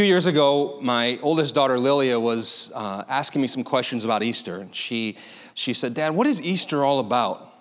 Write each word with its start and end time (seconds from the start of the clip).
few 0.00 0.06
years 0.06 0.24
ago, 0.24 0.78
my 0.80 1.18
oldest 1.20 1.54
daughter 1.54 1.78
Lilia 1.78 2.18
was 2.18 2.72
uh, 2.74 3.04
asking 3.06 3.42
me 3.42 3.46
some 3.46 3.62
questions 3.62 4.02
about 4.02 4.22
Easter. 4.22 4.56
And 4.56 4.74
she, 4.74 5.18
she 5.52 5.74
said, 5.74 5.92
Dad, 5.92 6.14
what 6.14 6.26
is 6.26 6.40
Easter 6.40 6.86
all 6.86 7.00
about? 7.00 7.52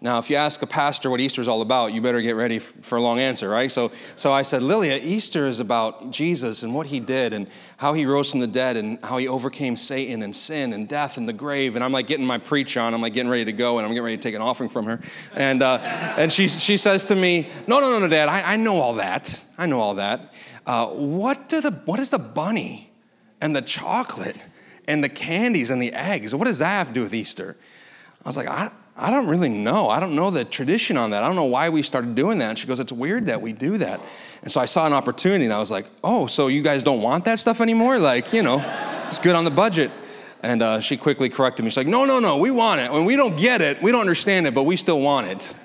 Now, 0.00 0.18
if 0.18 0.30
you 0.30 0.36
ask 0.36 0.62
a 0.62 0.66
pastor 0.66 1.10
what 1.10 1.20
Easter 1.20 1.42
is 1.42 1.48
all 1.48 1.60
about, 1.60 1.92
you 1.92 2.00
better 2.00 2.22
get 2.22 2.36
ready 2.36 2.58
for 2.58 2.96
a 2.96 3.02
long 3.02 3.20
answer, 3.20 3.50
right? 3.50 3.70
So, 3.70 3.92
so 4.16 4.32
I 4.32 4.40
said, 4.40 4.62
Lilia, 4.62 4.98
Easter 5.00 5.46
is 5.46 5.60
about 5.60 6.10
Jesus 6.10 6.62
and 6.62 6.74
what 6.74 6.86
he 6.86 7.00
did 7.00 7.34
and 7.34 7.46
how 7.76 7.92
he 7.92 8.06
rose 8.06 8.30
from 8.30 8.40
the 8.40 8.46
dead 8.46 8.78
and 8.78 8.98
how 9.04 9.18
he 9.18 9.28
overcame 9.28 9.76
Satan 9.76 10.22
and 10.22 10.34
sin 10.34 10.72
and 10.72 10.88
death 10.88 11.18
and 11.18 11.28
the 11.28 11.34
grave. 11.34 11.74
And 11.74 11.84
I'm 11.84 11.92
like 11.92 12.06
getting 12.06 12.26
my 12.26 12.38
preach 12.38 12.78
on, 12.78 12.94
I'm 12.94 13.02
like 13.02 13.12
getting 13.12 13.30
ready 13.30 13.44
to 13.44 13.52
go, 13.52 13.76
and 13.76 13.86
I'm 13.86 13.92
getting 13.92 14.04
ready 14.04 14.16
to 14.16 14.22
take 14.22 14.34
an 14.34 14.40
offering 14.40 14.70
from 14.70 14.86
her. 14.86 15.00
And, 15.34 15.62
uh, 15.62 15.76
and 16.16 16.32
she, 16.32 16.48
she 16.48 16.78
says 16.78 17.04
to 17.06 17.14
me, 17.14 17.50
No, 17.66 17.78
no, 17.78 17.90
no, 17.90 17.98
no, 17.98 18.08
Dad, 18.08 18.30
I, 18.30 18.54
I 18.54 18.56
know 18.56 18.80
all 18.80 18.94
that. 18.94 19.44
I 19.58 19.66
know 19.66 19.80
all 19.80 19.96
that. 19.96 20.32
Uh, 20.66 20.86
what, 20.88 21.48
do 21.48 21.60
the, 21.60 21.70
what 21.70 22.00
is 22.00 22.10
the 22.10 22.18
bunny 22.18 22.90
and 23.40 23.54
the 23.54 23.62
chocolate 23.62 24.36
and 24.86 25.02
the 25.02 25.08
candies 25.08 25.70
and 25.70 25.82
the 25.82 25.92
eggs? 25.92 26.34
What 26.34 26.44
does 26.44 26.58
that 26.58 26.68
have 26.68 26.88
to 26.88 26.94
do 26.94 27.02
with 27.02 27.14
Easter? 27.14 27.56
I 28.24 28.28
was 28.28 28.36
like, 28.36 28.48
I, 28.48 28.70
I 28.96 29.10
don't 29.10 29.26
really 29.26 29.48
know. 29.48 29.88
I 29.88 30.00
don't 30.00 30.14
know 30.14 30.30
the 30.30 30.44
tradition 30.44 30.96
on 30.96 31.10
that. 31.10 31.22
I 31.24 31.26
don't 31.26 31.36
know 31.36 31.44
why 31.44 31.70
we 31.70 31.82
started 31.82 32.14
doing 32.14 32.38
that. 32.38 32.50
And 32.50 32.58
she 32.58 32.66
goes, 32.66 32.78
It's 32.78 32.92
weird 32.92 33.26
that 33.26 33.40
we 33.40 33.52
do 33.52 33.78
that. 33.78 34.00
And 34.42 34.52
so 34.52 34.60
I 34.60 34.66
saw 34.66 34.86
an 34.86 34.92
opportunity 34.92 35.44
and 35.44 35.54
I 35.54 35.58
was 35.58 35.70
like, 35.70 35.86
Oh, 36.04 36.26
so 36.26 36.48
you 36.48 36.62
guys 36.62 36.82
don't 36.82 37.00
want 37.00 37.24
that 37.24 37.38
stuff 37.38 37.60
anymore? 37.60 37.98
Like, 37.98 38.32
you 38.32 38.42
know, 38.42 38.62
it's 39.08 39.18
good 39.18 39.34
on 39.34 39.44
the 39.44 39.50
budget. 39.50 39.90
And 40.42 40.62
uh, 40.62 40.80
she 40.80 40.96
quickly 40.96 41.30
corrected 41.30 41.64
me. 41.64 41.70
She's 41.70 41.78
like, 41.78 41.86
No, 41.86 42.04
no, 42.04 42.20
no, 42.20 42.36
we 42.36 42.50
want 42.50 42.80
it. 42.80 42.92
When 42.92 43.04
we 43.06 43.16
don't 43.16 43.36
get 43.36 43.62
it, 43.62 43.80
we 43.82 43.92
don't 43.92 44.02
understand 44.02 44.46
it, 44.46 44.54
but 44.54 44.64
we 44.64 44.76
still 44.76 45.00
want 45.00 45.26
it. 45.26 45.56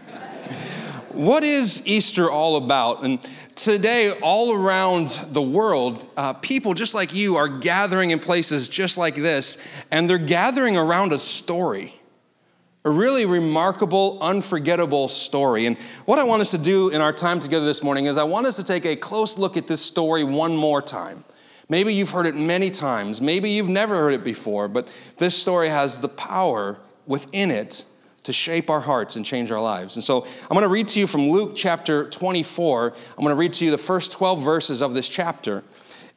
What 1.18 1.44
is 1.44 1.86
Easter 1.86 2.30
all 2.30 2.56
about? 2.56 3.04
And 3.04 3.20
today, 3.56 4.12
all 4.22 4.54
around 4.54 5.08
the 5.32 5.42
world, 5.42 6.10
uh, 6.16 6.34
people 6.34 6.74
just 6.74 6.94
like 6.94 7.14
you 7.14 7.36
are 7.38 7.48
gathering 7.48 8.12
in 8.12 8.20
places 8.20 8.70
just 8.70 8.98
like 8.98 9.16
this, 9.16 9.58
and 9.92 10.10
they're 10.10 10.18
gathering 10.18 10.78
around 10.78 11.14
a 11.14 11.20
story 11.20 11.94
a 12.86 12.90
really 12.90 13.26
remarkable, 13.26 14.18
unforgettable 14.22 15.10
story. 15.10 15.66
And 15.66 15.78
what 16.06 16.20
I 16.20 16.24
want 16.24 16.42
us 16.42 16.52
to 16.52 16.58
do 16.58 16.88
in 16.88 17.02
our 17.02 17.12
time 17.12 17.42
together 17.42 17.66
this 17.66 17.84
morning 17.84 18.06
is 18.06 18.16
I 18.16 18.24
want 18.24 18.48
us 18.48 18.56
to 18.56 18.64
take 18.64 18.86
a 18.86 18.96
close 18.96 19.38
look 19.38 19.58
at 19.58 19.68
this 19.68 19.82
story 19.82 20.24
one 20.24 20.56
more 20.56 20.82
time. 20.82 21.26
Maybe 21.68 21.94
you've 21.94 22.12
heard 22.12 22.28
it 22.28 22.36
many 22.36 22.72
times, 22.72 23.20
maybe 23.20 23.50
you've 23.52 23.68
never 23.68 23.98
heard 23.98 24.14
it 24.14 24.24
before, 24.24 24.70
but 24.70 24.88
this 25.18 25.36
story 25.36 25.68
has 25.68 25.98
the 25.98 26.08
power 26.08 26.78
within 27.06 27.52
it 27.52 27.84
to 28.28 28.34
shape 28.34 28.70
our 28.70 28.82
hearts 28.82 29.16
and 29.16 29.26
change 29.26 29.52
our 29.52 29.62
lives. 29.62 29.96
And 29.96 30.04
so 30.04 30.26
I'm 30.26 30.50
going 30.50 30.64
to 30.64 30.68
read 30.68 30.90
to 30.90 31.00
you 31.00 31.08
from 31.08 31.30
Luke 31.30 31.54
chapter 31.56 32.10
24. 32.10 32.88
I'm 33.18 33.24
going 33.24 33.30
to 33.30 33.36
read 33.36 33.54
to 33.54 33.64
you 33.64 33.72
the 33.72 33.78
first 33.78 34.12
12 34.12 34.44
verses 34.44 34.82
of 34.82 34.94
this 34.94 35.08
chapter. 35.08 35.64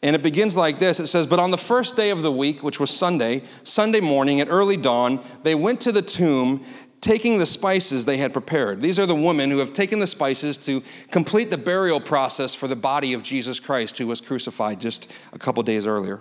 And 0.02 0.17
it 0.17 0.22
begins 0.22 0.56
like 0.56 0.80
this 0.80 0.98
it 0.98 1.06
says, 1.06 1.25
But 1.25 1.39
on 1.39 1.52
the 1.52 1.56
first 1.56 1.94
day 1.94 2.11
of 2.11 2.22
the 2.22 2.33
week, 2.33 2.64
which 2.64 2.80
was 2.80 2.91
Sunday, 2.91 3.42
Sunday 3.62 4.00
morning 4.00 4.41
at 4.41 4.48
early 4.48 4.77
dawn, 4.77 5.20
they 5.44 5.55
went 5.55 5.80
to 5.83 5.92
the 5.92 6.02
tomb 6.02 6.64
taking 7.00 7.39
the 7.39 7.47
spices 7.47 8.06
they 8.06 8.17
had 8.17 8.33
prepared. 8.33 8.80
These 8.80 8.98
are 8.98 9.06
the 9.06 9.14
women 9.14 9.52
who 9.52 9.58
have 9.58 9.72
taken 9.72 10.00
the 10.00 10.08
spices 10.08 10.58
to 10.58 10.83
complete 11.12 11.48
the 11.48 11.58
burial 11.58 12.00
process 12.00 12.56
for 12.56 12.67
the 12.67 12.74
body 12.74 13.12
of 13.12 13.22
Jesus 13.22 13.61
Christ, 13.61 13.98
who 13.98 14.08
was 14.08 14.20
crucified 14.20 14.80
just 14.80 15.08
a 15.33 15.39
couple 15.39 15.62
days 15.62 15.86
earlier. 15.86 16.20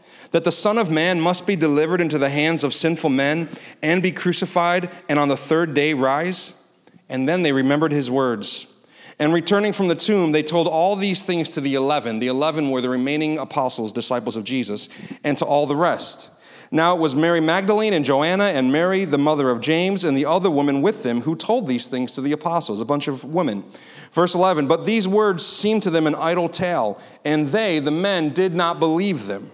that 0.31 0.43
the 0.43 0.51
Son 0.51 0.77
of 0.77 0.89
Man 0.89 1.21
must 1.21 1.45
be 1.45 1.55
delivered 1.55 2.01
into 2.01 2.17
the 2.17 2.29
hands 2.29 2.63
of 2.63 2.73
sinful 2.73 3.09
men 3.09 3.49
and 3.81 4.01
be 4.01 4.11
crucified 4.11 4.89
and 5.07 5.19
on 5.19 5.27
the 5.27 5.37
third 5.37 5.73
day 5.73 5.93
rise? 5.93 6.55
And 7.09 7.27
then 7.27 7.43
they 7.43 7.51
remembered 7.51 7.91
his 7.91 8.09
words. 8.09 8.67
And 9.19 9.33
returning 9.33 9.73
from 9.73 9.87
the 9.87 9.95
tomb, 9.95 10.31
they 10.31 10.41
told 10.41 10.67
all 10.67 10.95
these 10.95 11.25
things 11.25 11.53
to 11.53 11.61
the 11.61 11.75
eleven. 11.75 12.19
The 12.19 12.27
eleven 12.27 12.71
were 12.71 12.81
the 12.81 12.89
remaining 12.89 13.37
apostles, 13.37 13.93
disciples 13.93 14.35
of 14.35 14.43
Jesus, 14.43 14.89
and 15.23 15.37
to 15.37 15.45
all 15.45 15.67
the 15.67 15.75
rest. 15.75 16.29
Now 16.73 16.95
it 16.95 17.01
was 17.01 17.13
Mary 17.13 17.41
Magdalene 17.41 17.91
and 17.91 18.05
Joanna 18.05 18.45
and 18.45 18.71
Mary, 18.71 19.03
the 19.03 19.17
mother 19.17 19.49
of 19.49 19.59
James, 19.59 20.05
and 20.05 20.17
the 20.17 20.25
other 20.25 20.49
woman 20.49 20.81
with 20.81 21.03
them 21.03 21.21
who 21.21 21.35
told 21.35 21.67
these 21.67 21.87
things 21.87 22.15
to 22.15 22.21
the 22.21 22.31
apostles, 22.31 22.79
a 22.79 22.85
bunch 22.85 23.09
of 23.09 23.25
women. 23.25 23.65
Verse 24.13 24.33
11 24.33 24.67
But 24.67 24.85
these 24.85 25.05
words 25.05 25.45
seemed 25.45 25.83
to 25.83 25.89
them 25.89 26.07
an 26.07 26.15
idle 26.15 26.47
tale, 26.47 26.97
and 27.25 27.49
they, 27.49 27.79
the 27.79 27.91
men, 27.91 28.29
did 28.29 28.55
not 28.55 28.79
believe 28.79 29.27
them. 29.27 29.51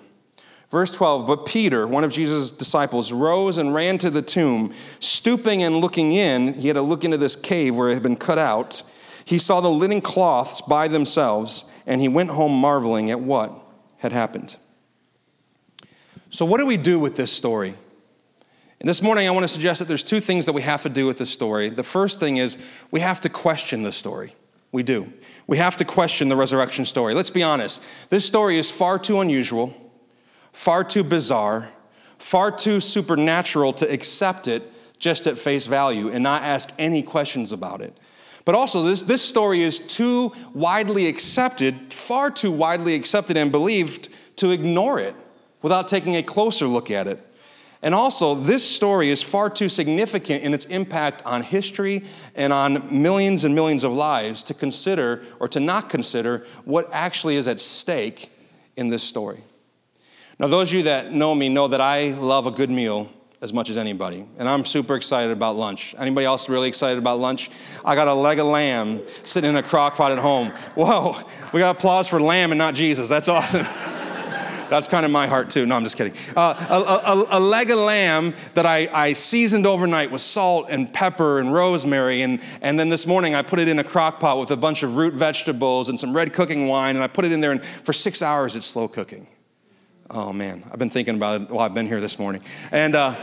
Verse 0.69 0.93
12, 0.93 1.25
but 1.25 1.45
Peter, 1.45 1.87
one 1.87 2.03
of 2.03 2.11
Jesus' 2.11 2.51
disciples, 2.51 3.11
rose 3.11 3.57
and 3.57 3.73
ran 3.73 3.97
to 3.99 4.09
the 4.09 4.21
tomb. 4.21 4.73
Stooping 4.99 5.63
and 5.63 5.77
looking 5.77 6.11
in, 6.11 6.53
he 6.55 6.67
had 6.67 6.75
to 6.75 6.81
look 6.81 7.05
into 7.05 7.17
this 7.17 7.37
cave 7.37 7.75
where 7.75 7.89
it 7.89 7.93
had 7.93 8.03
been 8.03 8.17
cut 8.17 8.37
out. 8.37 8.83
He 9.23 9.39
saw 9.39 9.61
the 9.61 9.69
linen 9.69 10.01
cloths 10.01 10.61
by 10.61 10.89
themselves, 10.89 11.65
and 11.85 12.01
he 12.01 12.09
went 12.09 12.31
home 12.31 12.51
marveling 12.51 13.11
at 13.11 13.19
what 13.21 13.57
had 13.99 14.11
happened. 14.11 14.57
So, 16.29 16.45
what 16.45 16.59
do 16.59 16.65
we 16.65 16.75
do 16.75 16.99
with 16.99 17.15
this 17.15 17.31
story? 17.31 17.75
And 18.79 18.87
this 18.87 19.01
morning, 19.01 19.27
I 19.27 19.31
want 19.31 19.43
to 19.43 19.47
suggest 19.47 19.79
that 19.79 19.87
there's 19.87 20.03
two 20.03 20.19
things 20.19 20.45
that 20.45 20.53
we 20.53 20.61
have 20.61 20.83
to 20.83 20.89
do 20.89 21.07
with 21.07 21.17
this 21.17 21.31
story. 21.31 21.69
The 21.69 21.83
first 21.83 22.19
thing 22.19 22.37
is 22.37 22.57
we 22.91 22.99
have 22.99 23.21
to 23.21 23.29
question 23.29 23.83
the 23.83 23.93
story. 23.93 24.35
We 24.71 24.83
do. 24.83 25.11
We 25.47 25.57
have 25.57 25.77
to 25.77 25.85
question 25.85 26.27
the 26.27 26.35
resurrection 26.35 26.85
story. 26.85 27.13
Let's 27.13 27.29
be 27.29 27.41
honest. 27.41 27.81
This 28.09 28.25
story 28.25 28.57
is 28.57 28.69
far 28.69 28.99
too 28.99 29.21
unusual, 29.21 29.73
far 30.57 30.83
too 30.83 31.03
bizarre, 31.03 31.69
far 32.17 32.49
too 32.49 32.81
supernatural 32.81 33.71
to 33.71 33.89
accept 33.93 34.47
it 34.47 34.63
just 34.97 35.27
at 35.27 35.37
face 35.37 35.67
value 35.67 36.09
and 36.09 36.23
not 36.23 36.41
ask 36.41 36.71
any 36.79 37.03
questions 37.03 37.51
about 37.51 37.79
it. 37.79 37.95
But 38.43 38.55
also, 38.55 38.81
this, 38.81 39.03
this 39.03 39.21
story 39.21 39.61
is 39.61 39.77
too 39.77 40.33
widely 40.55 41.05
accepted, 41.05 41.93
far 41.93 42.31
too 42.31 42.51
widely 42.51 42.95
accepted 42.95 43.37
and 43.37 43.51
believed 43.51 44.09
to 44.37 44.49
ignore 44.49 44.99
it 44.99 45.13
without 45.61 45.87
taking 45.87 46.15
a 46.15 46.23
closer 46.23 46.65
look 46.65 46.89
at 46.89 47.05
it. 47.05 47.23
And 47.83 47.93
also, 47.93 48.33
this 48.33 48.67
story 48.67 49.09
is 49.09 49.21
far 49.21 49.51
too 49.51 49.69
significant 49.69 50.43
in 50.43 50.55
its 50.55 50.65
impact 50.65 51.23
on 51.23 51.43
history 51.43 52.03
and 52.33 52.51
on 52.51 53.01
millions 53.01 53.43
and 53.43 53.53
millions 53.53 53.83
of 53.83 53.93
lives 53.93 54.41
to 54.43 54.55
consider 54.55 55.21
or 55.39 55.47
to 55.49 55.59
not 55.59 55.87
consider 55.87 56.47
what 56.65 56.89
actually 56.91 57.35
is 57.35 57.47
at 57.47 57.59
stake 57.59 58.31
in 58.75 58.89
this 58.89 59.03
story. 59.03 59.43
Now, 60.39 60.47
those 60.47 60.69
of 60.69 60.75
you 60.75 60.83
that 60.83 61.11
know 61.11 61.33
me 61.33 61.49
know 61.49 61.67
that 61.67 61.81
I 61.81 62.09
love 62.09 62.45
a 62.45 62.51
good 62.51 62.69
meal 62.69 63.11
as 63.41 63.51
much 63.51 63.71
as 63.71 63.77
anybody, 63.77 64.23
and 64.37 64.47
I'm 64.47 64.65
super 64.65 64.95
excited 64.95 65.31
about 65.31 65.55
lunch. 65.55 65.95
Anybody 65.97 66.27
else 66.27 66.47
really 66.47 66.67
excited 66.67 66.99
about 66.99 67.19
lunch? 67.19 67.49
I 67.83 67.95
got 67.95 68.07
a 68.07 68.13
leg 68.13 68.37
of 68.37 68.45
lamb 68.45 69.01
sitting 69.23 69.49
in 69.49 69.55
a 69.55 69.63
crock 69.63 69.95
pot 69.95 70.11
at 70.11 70.19
home. 70.19 70.49
Whoa, 70.75 71.17
we 71.53 71.59
got 71.59 71.77
applause 71.77 72.07
for 72.07 72.19
lamb 72.19 72.51
and 72.51 72.59
not 72.59 72.75
Jesus. 72.75 73.09
That's 73.09 73.27
awesome. 73.27 73.65
That's 74.69 74.87
kind 74.87 75.05
of 75.05 75.11
my 75.11 75.25
heart 75.25 75.49
too. 75.49 75.65
No, 75.65 75.75
I'm 75.75 75.83
just 75.83 75.97
kidding. 75.97 76.13
Uh, 76.35 76.53
a, 76.69 77.11
a, 77.11 77.37
a, 77.37 77.39
leg 77.39 77.71
of 77.71 77.79
lamb 77.79 78.35
that 78.53 78.65
I, 78.65 78.89
I 78.91 79.13
seasoned 79.13 79.65
overnight 79.65 80.11
with 80.11 80.21
salt 80.21 80.67
and 80.69 80.93
pepper 80.93 81.39
and 81.39 81.53
rosemary. 81.53 82.21
And, 82.21 82.41
and 82.61 82.77
then 82.77 82.89
this 82.89 83.07
morning 83.07 83.33
I 83.33 83.43
put 83.43 83.59
it 83.59 83.69
in 83.69 83.79
a 83.79 83.83
crock 83.83 84.19
pot 84.19 84.37
with 84.39 84.51
a 84.51 84.57
bunch 84.57 84.83
of 84.83 84.97
root 84.97 85.13
vegetables 85.13 85.87
and 85.87 85.97
some 85.97 86.13
red 86.13 86.33
cooking 86.33 86.67
wine. 86.67 86.95
And 86.95 87.03
I 87.03 87.07
put 87.07 87.23
it 87.23 87.31
in 87.31 87.39
there, 87.39 87.51
and 87.51 87.63
for 87.63 87.93
six 87.93 88.21
hours 88.21 88.57
it's 88.57 88.65
slow 88.65 88.89
cooking. 88.89 89.25
Oh 90.09 90.31
man, 90.31 90.63
I've 90.71 90.79
been 90.79 90.89
thinking 90.89 91.15
about 91.15 91.41
it 91.41 91.49
while 91.49 91.65
I've 91.65 91.73
been 91.73 91.87
here 91.87 91.99
this 91.99 92.17
morning. 92.17 92.41
And, 92.71 92.95
uh, 92.95 93.15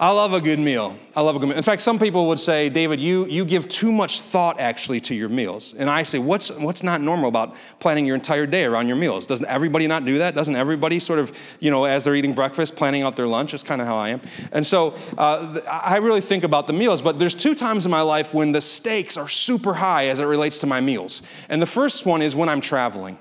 I 0.00 0.12
love 0.12 0.32
a 0.32 0.40
good 0.40 0.60
meal. 0.60 0.96
I 1.16 1.22
love 1.22 1.34
a 1.34 1.40
good 1.40 1.48
meal. 1.48 1.56
In 1.56 1.64
fact, 1.64 1.82
some 1.82 1.98
people 1.98 2.28
would 2.28 2.38
say, 2.38 2.68
David, 2.68 3.00
you, 3.00 3.26
you 3.26 3.44
give 3.44 3.68
too 3.68 3.90
much 3.90 4.20
thought 4.20 4.60
actually 4.60 5.00
to 5.00 5.14
your 5.14 5.28
meals. 5.28 5.74
And 5.76 5.90
I 5.90 6.04
say, 6.04 6.20
what's, 6.20 6.56
what's 6.56 6.84
not 6.84 7.00
normal 7.00 7.28
about 7.28 7.56
planning 7.80 8.06
your 8.06 8.14
entire 8.14 8.46
day 8.46 8.64
around 8.64 8.86
your 8.86 8.96
meals? 8.96 9.26
Doesn't 9.26 9.48
everybody 9.48 9.88
not 9.88 10.04
do 10.04 10.18
that? 10.18 10.36
Doesn't 10.36 10.54
everybody 10.54 11.00
sort 11.00 11.18
of, 11.18 11.36
you 11.58 11.72
know, 11.72 11.82
as 11.82 12.04
they're 12.04 12.14
eating 12.14 12.32
breakfast, 12.32 12.76
planning 12.76 13.02
out 13.02 13.16
their 13.16 13.26
lunch? 13.26 13.50
That's 13.50 13.64
kind 13.64 13.80
of 13.80 13.88
how 13.88 13.96
I 13.96 14.10
am. 14.10 14.20
And 14.52 14.64
so 14.64 14.94
uh, 15.16 15.60
I 15.68 15.96
really 15.96 16.20
think 16.20 16.44
about 16.44 16.68
the 16.68 16.72
meals, 16.72 17.02
but 17.02 17.18
there's 17.18 17.34
two 17.34 17.56
times 17.56 17.84
in 17.84 17.90
my 17.90 18.02
life 18.02 18.32
when 18.32 18.52
the 18.52 18.60
stakes 18.60 19.16
are 19.16 19.28
super 19.28 19.74
high 19.74 20.06
as 20.06 20.20
it 20.20 20.26
relates 20.26 20.60
to 20.60 20.66
my 20.66 20.80
meals. 20.80 21.22
And 21.48 21.60
the 21.60 21.66
first 21.66 22.06
one 22.06 22.22
is 22.22 22.36
when 22.36 22.48
I'm 22.48 22.60
traveling. 22.60 23.18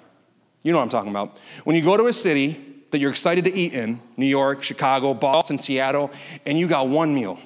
You 0.62 0.74
know 0.74 0.78
what 0.78 0.84
I'm 0.84 0.90
talking 0.90 1.12
about. 1.12 1.40
When 1.64 1.76
you 1.76 1.82
go 1.82 1.98
to 1.98 2.06
a 2.06 2.14
city, 2.14 2.67
that 2.92 3.00
you're 3.00 3.12
excited 3.12 3.44
to 3.46 3.54
eat 3.54 3.74
in 3.74 4.00
New 4.16 4.26
York, 4.26 4.64
Chicago, 4.64 5.14
Boston, 5.14 5.60
Seattle, 5.60 6.12
and 6.46 6.58
you 6.58 6.68
got 6.68 6.88
one 6.88 7.14
meal. 7.14 7.40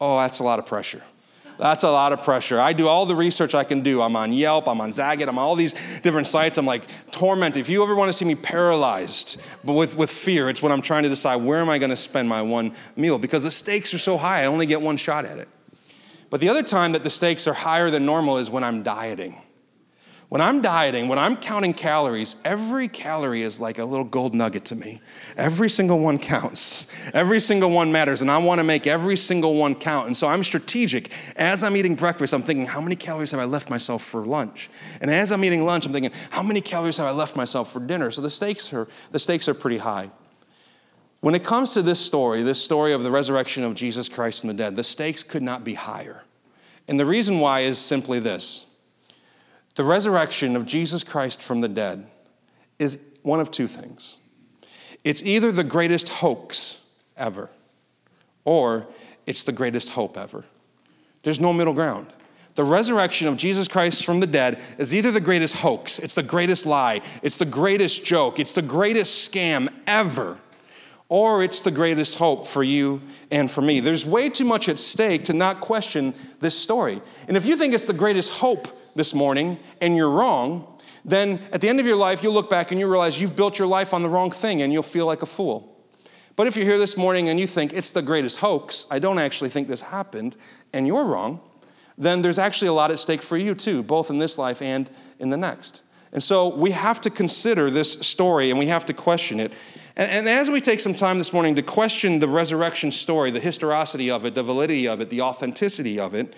Oh, 0.00 0.18
that's 0.18 0.38
a 0.38 0.44
lot 0.44 0.58
of 0.58 0.66
pressure. 0.66 1.02
That's 1.58 1.84
a 1.84 1.90
lot 1.90 2.12
of 2.12 2.22
pressure. 2.22 2.60
I 2.60 2.74
do 2.74 2.86
all 2.86 3.06
the 3.06 3.16
research 3.16 3.54
I 3.54 3.64
can 3.64 3.80
do. 3.80 4.02
I'm 4.02 4.14
on 4.14 4.32
Yelp, 4.32 4.68
I'm 4.68 4.80
on 4.80 4.90
Zagat, 4.90 5.28
I'm 5.28 5.38
on 5.38 5.44
all 5.44 5.56
these 5.56 5.74
different 6.02 6.26
sites. 6.26 6.58
I'm 6.58 6.66
like 6.66 6.84
tormented. 7.12 7.60
If 7.60 7.70
you 7.70 7.82
ever 7.82 7.94
want 7.94 8.08
to 8.10 8.12
see 8.12 8.26
me 8.26 8.34
paralyzed 8.34 9.40
but 9.64 9.72
with, 9.72 9.96
with 9.96 10.10
fear, 10.10 10.50
it's 10.50 10.60
when 10.60 10.72
I'm 10.72 10.82
trying 10.82 11.04
to 11.04 11.08
decide 11.08 11.36
where 11.36 11.60
am 11.60 11.70
I 11.70 11.78
going 11.78 11.90
to 11.90 11.96
spend 11.96 12.28
my 12.28 12.42
one 12.42 12.74
meal 12.94 13.18
because 13.18 13.42
the 13.42 13.50
stakes 13.50 13.94
are 13.94 13.98
so 13.98 14.18
high, 14.18 14.42
I 14.42 14.46
only 14.46 14.66
get 14.66 14.82
one 14.82 14.96
shot 14.96 15.24
at 15.24 15.38
it. 15.38 15.48
But 16.28 16.40
the 16.40 16.48
other 16.48 16.62
time 16.62 16.92
that 16.92 17.04
the 17.04 17.10
stakes 17.10 17.46
are 17.46 17.54
higher 17.54 17.88
than 17.90 18.04
normal 18.04 18.38
is 18.38 18.50
when 18.50 18.64
I'm 18.64 18.82
dieting. 18.82 19.40
When 20.28 20.40
I'm 20.40 20.60
dieting, 20.60 21.06
when 21.06 21.20
I'm 21.20 21.36
counting 21.36 21.72
calories, 21.72 22.34
every 22.44 22.88
calorie 22.88 23.42
is 23.42 23.60
like 23.60 23.78
a 23.78 23.84
little 23.84 24.04
gold 24.04 24.34
nugget 24.34 24.64
to 24.66 24.76
me. 24.76 25.00
Every 25.36 25.70
single 25.70 26.00
one 26.00 26.18
counts. 26.18 26.92
Every 27.14 27.38
single 27.38 27.70
one 27.70 27.92
matters, 27.92 28.22
and 28.22 28.30
I 28.30 28.38
want 28.38 28.58
to 28.58 28.64
make 28.64 28.88
every 28.88 29.16
single 29.16 29.54
one 29.54 29.76
count. 29.76 30.08
And 30.08 30.16
so 30.16 30.26
I'm 30.26 30.42
strategic. 30.42 31.12
As 31.36 31.62
I'm 31.62 31.76
eating 31.76 31.94
breakfast, 31.94 32.34
I'm 32.34 32.42
thinking, 32.42 32.66
how 32.66 32.80
many 32.80 32.96
calories 32.96 33.30
have 33.30 33.38
I 33.38 33.44
left 33.44 33.70
myself 33.70 34.02
for 34.02 34.26
lunch? 34.26 34.68
And 35.00 35.12
as 35.12 35.30
I'm 35.30 35.44
eating 35.44 35.64
lunch, 35.64 35.86
I'm 35.86 35.92
thinking, 35.92 36.12
how 36.30 36.42
many 36.42 36.60
calories 36.60 36.96
have 36.96 37.06
I 37.06 37.12
left 37.12 37.36
myself 37.36 37.72
for 37.72 37.78
dinner? 37.78 38.10
So 38.10 38.20
the 38.20 38.30
stakes 38.30 38.72
are 38.72 38.88
the 39.12 39.20
stakes 39.20 39.48
are 39.48 39.54
pretty 39.54 39.78
high. 39.78 40.10
When 41.20 41.36
it 41.36 41.44
comes 41.44 41.72
to 41.74 41.82
this 41.82 42.00
story, 42.00 42.42
this 42.42 42.62
story 42.62 42.92
of 42.92 43.04
the 43.04 43.12
resurrection 43.12 43.62
of 43.62 43.74
Jesus 43.74 44.08
Christ 44.08 44.40
from 44.40 44.48
the 44.48 44.54
dead, 44.54 44.74
the 44.74 44.84
stakes 44.84 45.22
could 45.22 45.42
not 45.42 45.62
be 45.62 45.74
higher. 45.74 46.24
And 46.88 46.98
the 46.98 47.06
reason 47.06 47.38
why 47.38 47.60
is 47.60 47.78
simply 47.78 48.18
this 48.18 48.75
the 49.76 49.84
resurrection 49.84 50.56
of 50.56 50.66
Jesus 50.66 51.04
Christ 51.04 51.42
from 51.42 51.60
the 51.60 51.68
dead 51.68 52.06
is 52.78 52.98
one 53.22 53.40
of 53.40 53.50
two 53.50 53.68
things 53.68 54.18
it's 55.04 55.22
either 55.22 55.52
the 55.52 55.62
greatest 55.62 56.08
hoax 56.08 56.82
ever, 57.16 57.48
or 58.44 58.88
it's 59.24 59.44
the 59.44 59.52
greatest 59.52 59.90
hope 59.90 60.18
ever. 60.18 60.44
There's 61.22 61.38
no 61.38 61.52
middle 61.52 61.74
ground. 61.74 62.12
The 62.56 62.64
resurrection 62.64 63.28
of 63.28 63.36
Jesus 63.36 63.68
Christ 63.68 64.04
from 64.04 64.18
the 64.18 64.26
dead 64.26 64.60
is 64.78 64.94
either 64.94 65.12
the 65.12 65.20
greatest 65.20 65.56
hoax, 65.56 66.00
it's 66.00 66.16
the 66.16 66.24
greatest 66.24 66.66
lie, 66.66 67.02
it's 67.22 67.36
the 67.36 67.44
greatest 67.44 68.04
joke, 68.04 68.40
it's 68.40 68.52
the 68.52 68.62
greatest 68.62 69.30
scam 69.30 69.68
ever, 69.86 70.38
or 71.08 71.42
it's 71.42 71.62
the 71.62 71.70
greatest 71.70 72.18
hope 72.18 72.46
for 72.46 72.62
you 72.62 73.00
and 73.30 73.50
for 73.50 73.62
me. 73.62 73.80
There's 73.80 74.04
way 74.04 74.28
too 74.28 74.44
much 74.44 74.68
at 74.68 74.78
stake 74.78 75.24
to 75.24 75.32
not 75.32 75.60
question 75.60 76.14
this 76.40 76.58
story. 76.58 77.00
And 77.28 77.36
if 77.36 77.46
you 77.46 77.56
think 77.56 77.74
it's 77.74 77.86
the 77.86 77.92
greatest 77.92 78.32
hope 78.32 78.68
this 78.96 79.14
morning 79.14 79.58
and 79.80 79.96
you're 79.96 80.10
wrong, 80.10 80.66
then 81.04 81.40
at 81.52 81.60
the 81.60 81.68
end 81.68 81.78
of 81.78 81.86
your 81.86 81.96
life, 81.96 82.22
you'll 82.22 82.32
look 82.32 82.50
back 82.50 82.72
and 82.72 82.80
you 82.80 82.88
realize 82.88 83.20
you've 83.20 83.36
built 83.36 83.58
your 83.58 83.68
life 83.68 83.94
on 83.94 84.02
the 84.02 84.08
wrong 84.08 84.32
thing 84.32 84.62
and 84.62 84.72
you'll 84.72 84.82
feel 84.82 85.06
like 85.06 85.22
a 85.22 85.26
fool. 85.26 85.72
But 86.34 86.46
if 86.46 86.56
you're 86.56 86.66
here 86.66 86.78
this 86.78 86.96
morning 86.96 87.28
and 87.28 87.40
you 87.40 87.46
think 87.46 87.72
it's 87.72 87.92
the 87.92 88.02
greatest 88.02 88.38
hoax, 88.38 88.86
I 88.90 88.98
don't 88.98 89.18
actually 89.18 89.48
think 89.48 89.68
this 89.68 89.80
happened, 89.80 90.36
and 90.72 90.86
you're 90.86 91.04
wrong, 91.04 91.40
then 91.96 92.20
there's 92.20 92.38
actually 92.38 92.68
a 92.68 92.74
lot 92.74 92.90
at 92.90 92.98
stake 92.98 93.22
for 93.22 93.38
you 93.38 93.54
too, 93.54 93.82
both 93.82 94.10
in 94.10 94.18
this 94.18 94.36
life 94.36 94.60
and 94.60 94.90
in 95.18 95.30
the 95.30 95.36
next. 95.38 95.82
And 96.12 96.22
so 96.22 96.48
we 96.48 96.72
have 96.72 97.00
to 97.02 97.10
consider 97.10 97.70
this 97.70 97.92
story 98.00 98.50
and 98.50 98.58
we 98.58 98.66
have 98.66 98.84
to 98.86 98.92
question 98.92 99.40
it. 99.40 99.52
And, 99.96 100.10
and, 100.10 100.28
as 100.28 100.50
we 100.50 100.60
take 100.60 100.80
some 100.80 100.94
time 100.94 101.16
this 101.16 101.32
morning 101.32 101.54
to 101.54 101.62
question 101.62 102.18
the 102.18 102.28
resurrection 102.28 102.90
story, 102.90 103.30
the 103.30 103.40
historicity 103.40 104.10
of 104.10 104.26
it, 104.26 104.34
the 104.34 104.42
validity 104.42 104.86
of 104.86 105.00
it, 105.00 105.08
the 105.08 105.22
authenticity 105.22 105.98
of 105.98 106.14
it, 106.14 106.34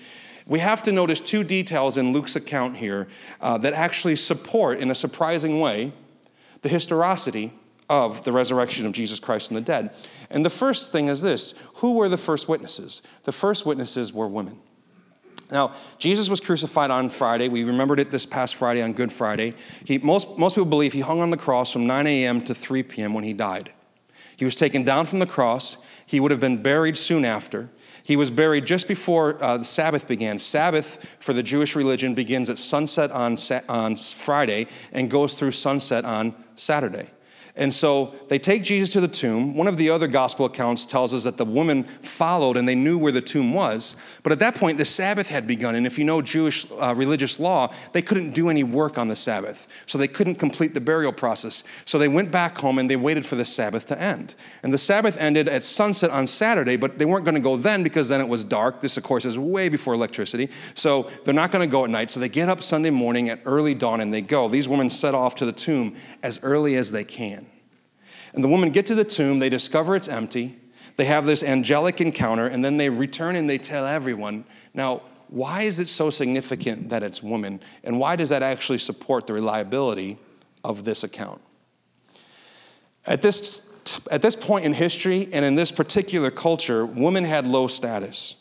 we 0.46 0.60
have 0.60 0.82
to 0.84 0.92
notice 0.92 1.20
two 1.20 1.42
details 1.42 1.96
in 1.96 2.12
Luke's 2.12 2.36
account 2.36 2.76
here 2.76 3.08
uh, 3.40 3.58
that 3.58 3.74
actually 3.74 4.16
support, 4.16 4.78
in 4.78 4.90
a 4.90 4.94
surprising 4.94 5.60
way, 5.60 5.92
the 6.62 6.68
historicity 6.68 7.52
of 7.90 8.22
the 8.24 8.32
resurrection 8.32 8.86
of 8.86 8.92
Jesus 8.92 9.18
Christ 9.18 9.48
from 9.48 9.56
the 9.56 9.60
dead. 9.60 9.90
And 10.30 10.44
the 10.44 10.50
first 10.50 10.92
thing 10.92 11.08
is 11.08 11.22
this 11.22 11.54
who 11.76 11.94
were 11.94 12.08
the 12.08 12.16
first 12.16 12.48
witnesses? 12.48 13.02
The 13.24 13.32
first 13.32 13.66
witnesses 13.66 14.12
were 14.12 14.28
women. 14.28 14.60
Now, 15.50 15.72
Jesus 15.98 16.28
was 16.28 16.40
crucified 16.40 16.90
on 16.90 17.08
Friday. 17.08 17.48
We 17.48 17.64
remembered 17.64 18.00
it 18.00 18.10
this 18.10 18.26
past 18.26 18.56
Friday 18.56 18.82
on 18.82 18.92
Good 18.92 19.12
Friday. 19.12 19.54
He, 19.84 19.98
most, 19.98 20.38
most 20.38 20.54
people 20.54 20.66
believe 20.66 20.92
he 20.92 21.00
hung 21.00 21.20
on 21.20 21.30
the 21.30 21.36
cross 21.36 21.72
from 21.72 21.86
9 21.86 22.06
a.m. 22.06 22.42
to 22.42 22.54
3 22.54 22.82
p.m. 22.82 23.14
when 23.14 23.24
he 23.24 23.32
died. 23.32 23.72
He 24.36 24.44
was 24.44 24.54
taken 24.54 24.84
down 24.84 25.06
from 25.06 25.18
the 25.18 25.26
cross. 25.26 25.78
He 26.04 26.20
would 26.20 26.30
have 26.30 26.40
been 26.40 26.62
buried 26.62 26.96
soon 26.96 27.24
after. 27.24 27.70
He 28.04 28.16
was 28.16 28.30
buried 28.30 28.64
just 28.64 28.88
before 28.88 29.42
uh, 29.42 29.58
the 29.58 29.64
Sabbath 29.64 30.06
began. 30.06 30.38
Sabbath 30.38 31.14
for 31.18 31.32
the 31.32 31.42
Jewish 31.42 31.74
religion 31.74 32.14
begins 32.14 32.48
at 32.48 32.58
sunset 32.58 33.10
on, 33.10 33.36
sa- 33.36 33.60
on 33.68 33.96
Friday 33.96 34.66
and 34.92 35.10
goes 35.10 35.34
through 35.34 35.52
sunset 35.52 36.04
on 36.04 36.34
Saturday. 36.56 37.10
And 37.58 37.74
so 37.74 38.14
they 38.28 38.38
take 38.38 38.62
Jesus 38.62 38.92
to 38.92 39.00
the 39.00 39.08
tomb. 39.08 39.56
One 39.56 39.66
of 39.66 39.76
the 39.76 39.90
other 39.90 40.06
gospel 40.06 40.46
accounts 40.46 40.86
tells 40.86 41.12
us 41.12 41.24
that 41.24 41.38
the 41.38 41.44
woman 41.44 41.82
followed 41.82 42.56
and 42.56 42.68
they 42.68 42.76
knew 42.76 42.96
where 42.96 43.10
the 43.10 43.20
tomb 43.20 43.52
was. 43.52 43.96
But 44.22 44.30
at 44.30 44.38
that 44.38 44.54
point, 44.54 44.78
the 44.78 44.84
Sabbath 44.84 45.28
had 45.28 45.44
begun. 45.44 45.74
And 45.74 45.84
if 45.84 45.98
you 45.98 46.04
know 46.04 46.22
Jewish 46.22 46.66
uh, 46.70 46.94
religious 46.96 47.40
law, 47.40 47.72
they 47.92 48.00
couldn't 48.00 48.30
do 48.30 48.48
any 48.48 48.62
work 48.62 48.96
on 48.96 49.08
the 49.08 49.16
Sabbath. 49.16 49.66
So 49.86 49.98
they 49.98 50.06
couldn't 50.06 50.36
complete 50.36 50.72
the 50.72 50.80
burial 50.80 51.12
process. 51.12 51.64
So 51.84 51.98
they 51.98 52.06
went 52.06 52.30
back 52.30 52.56
home 52.58 52.78
and 52.78 52.88
they 52.88 52.94
waited 52.94 53.26
for 53.26 53.34
the 53.34 53.44
Sabbath 53.44 53.88
to 53.88 54.00
end. 54.00 54.36
And 54.62 54.72
the 54.72 54.78
Sabbath 54.78 55.16
ended 55.16 55.48
at 55.48 55.64
sunset 55.64 56.10
on 56.10 56.28
Saturday, 56.28 56.76
but 56.76 56.96
they 56.96 57.06
weren't 57.06 57.24
going 57.24 57.34
to 57.34 57.40
go 57.40 57.56
then 57.56 57.82
because 57.82 58.08
then 58.08 58.20
it 58.20 58.28
was 58.28 58.44
dark. 58.44 58.80
This, 58.80 58.96
of 58.96 59.02
course, 59.02 59.24
is 59.24 59.36
way 59.36 59.68
before 59.68 59.94
electricity. 59.94 60.48
So 60.74 61.10
they're 61.24 61.34
not 61.34 61.50
going 61.50 61.68
to 61.68 61.70
go 61.70 61.82
at 61.82 61.90
night. 61.90 62.10
So 62.10 62.20
they 62.20 62.28
get 62.28 62.48
up 62.48 62.62
Sunday 62.62 62.90
morning 62.90 63.28
at 63.30 63.40
early 63.44 63.74
dawn 63.74 64.00
and 64.00 64.14
they 64.14 64.22
go. 64.22 64.46
These 64.46 64.68
women 64.68 64.90
set 64.90 65.16
off 65.16 65.34
to 65.36 65.44
the 65.44 65.52
tomb 65.52 65.96
as 66.22 66.38
early 66.44 66.76
as 66.76 66.92
they 66.92 67.02
can. 67.02 67.47
And 68.34 68.44
the 68.44 68.48
women 68.48 68.70
get 68.70 68.86
to 68.86 68.94
the 68.94 69.04
tomb, 69.04 69.38
they 69.38 69.48
discover 69.48 69.96
it's 69.96 70.08
empty, 70.08 70.58
they 70.96 71.04
have 71.04 71.26
this 71.26 71.42
angelic 71.42 72.00
encounter, 72.00 72.46
and 72.46 72.64
then 72.64 72.76
they 72.76 72.88
return 72.88 73.36
and 73.36 73.48
they 73.48 73.58
tell 73.58 73.86
everyone. 73.86 74.44
Now, 74.74 75.02
why 75.28 75.62
is 75.62 75.78
it 75.78 75.88
so 75.88 76.10
significant 76.10 76.88
that 76.88 77.02
it's 77.02 77.22
women? 77.22 77.60
And 77.84 78.00
why 78.00 78.16
does 78.16 78.30
that 78.30 78.42
actually 78.42 78.78
support 78.78 79.26
the 79.26 79.32
reliability 79.34 80.18
of 80.64 80.84
this 80.84 81.04
account? 81.04 81.40
At 83.06 83.22
this, 83.22 83.72
at 84.10 84.22
this 84.22 84.34
point 84.34 84.64
in 84.64 84.72
history 84.72 85.28
and 85.32 85.44
in 85.44 85.54
this 85.54 85.70
particular 85.70 86.30
culture, 86.30 86.84
women 86.84 87.24
had 87.24 87.46
low 87.46 87.68
status. 87.68 88.36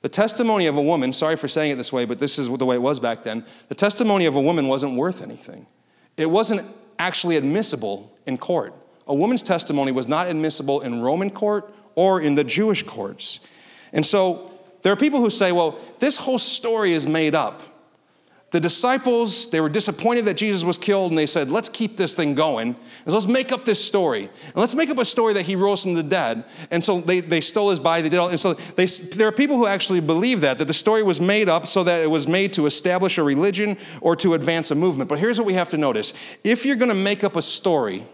The 0.00 0.08
testimony 0.08 0.66
of 0.66 0.76
a 0.76 0.82
woman, 0.82 1.12
sorry 1.12 1.36
for 1.36 1.46
saying 1.46 1.70
it 1.70 1.74
this 1.76 1.92
way, 1.92 2.04
but 2.04 2.18
this 2.18 2.38
is 2.38 2.48
the 2.48 2.66
way 2.66 2.74
it 2.74 2.82
was 2.82 2.98
back 2.98 3.22
then, 3.22 3.44
the 3.68 3.74
testimony 3.76 4.26
of 4.26 4.34
a 4.34 4.40
woman 4.40 4.66
wasn't 4.66 4.96
worth 4.96 5.22
anything. 5.22 5.66
It 6.16 6.28
wasn't 6.28 6.62
actually 6.98 7.36
admissible 7.36 8.12
in 8.26 8.38
court 8.38 8.74
a 9.06 9.14
woman's 9.14 9.42
testimony 9.42 9.92
was 9.92 10.08
not 10.08 10.28
admissible 10.28 10.80
in 10.80 11.00
Roman 11.00 11.30
court 11.30 11.74
or 11.94 12.20
in 12.20 12.34
the 12.34 12.44
Jewish 12.44 12.82
courts. 12.82 13.40
And 13.92 14.04
so 14.04 14.50
there 14.82 14.92
are 14.92 14.96
people 14.96 15.20
who 15.20 15.30
say, 15.30 15.52
well, 15.52 15.78
this 15.98 16.16
whole 16.16 16.38
story 16.38 16.92
is 16.92 17.06
made 17.06 17.34
up. 17.34 17.62
The 18.50 18.60
disciples, 18.60 19.48
they 19.48 19.62
were 19.62 19.70
disappointed 19.70 20.26
that 20.26 20.34
Jesus 20.34 20.62
was 20.62 20.76
killed, 20.76 21.10
and 21.10 21.18
they 21.18 21.24
said, 21.24 21.50
let's 21.50 21.70
keep 21.70 21.96
this 21.96 22.12
thing 22.12 22.34
going. 22.34 22.76
Let's 23.06 23.26
make 23.26 23.50
up 23.50 23.64
this 23.64 23.82
story. 23.82 24.24
And 24.24 24.56
let's 24.56 24.74
make 24.74 24.90
up 24.90 24.98
a 24.98 25.06
story 25.06 25.32
that 25.32 25.46
he 25.46 25.56
rose 25.56 25.82
from 25.82 25.94
the 25.94 26.02
dead. 26.02 26.44
And 26.70 26.84
so 26.84 27.00
they, 27.00 27.20
they 27.20 27.40
stole 27.40 27.70
his 27.70 27.80
body, 27.80 28.02
they 28.02 28.10
did 28.10 28.18
all, 28.18 28.28
and 28.28 28.38
so 28.38 28.52
they, 28.52 28.84
there 28.84 29.26
are 29.26 29.32
people 29.32 29.56
who 29.56 29.66
actually 29.66 30.00
believe 30.00 30.42
that, 30.42 30.58
that 30.58 30.66
the 30.66 30.74
story 30.74 31.02
was 31.02 31.18
made 31.18 31.48
up 31.48 31.66
so 31.66 31.82
that 31.84 32.00
it 32.00 32.10
was 32.10 32.28
made 32.28 32.52
to 32.52 32.66
establish 32.66 33.16
a 33.16 33.22
religion 33.22 33.78
or 34.02 34.16
to 34.16 34.34
advance 34.34 34.70
a 34.70 34.74
movement. 34.74 35.08
But 35.08 35.18
here's 35.18 35.38
what 35.38 35.46
we 35.46 35.54
have 35.54 35.70
to 35.70 35.78
notice. 35.78 36.12
If 36.44 36.66
you're 36.66 36.76
gonna 36.76 36.94
make 36.94 37.24
up 37.24 37.36
a 37.36 37.42
story, 37.42 38.04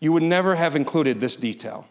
you 0.00 0.12
would 0.12 0.22
never 0.22 0.54
have 0.54 0.76
included 0.76 1.20
this 1.20 1.36
detail. 1.36 1.86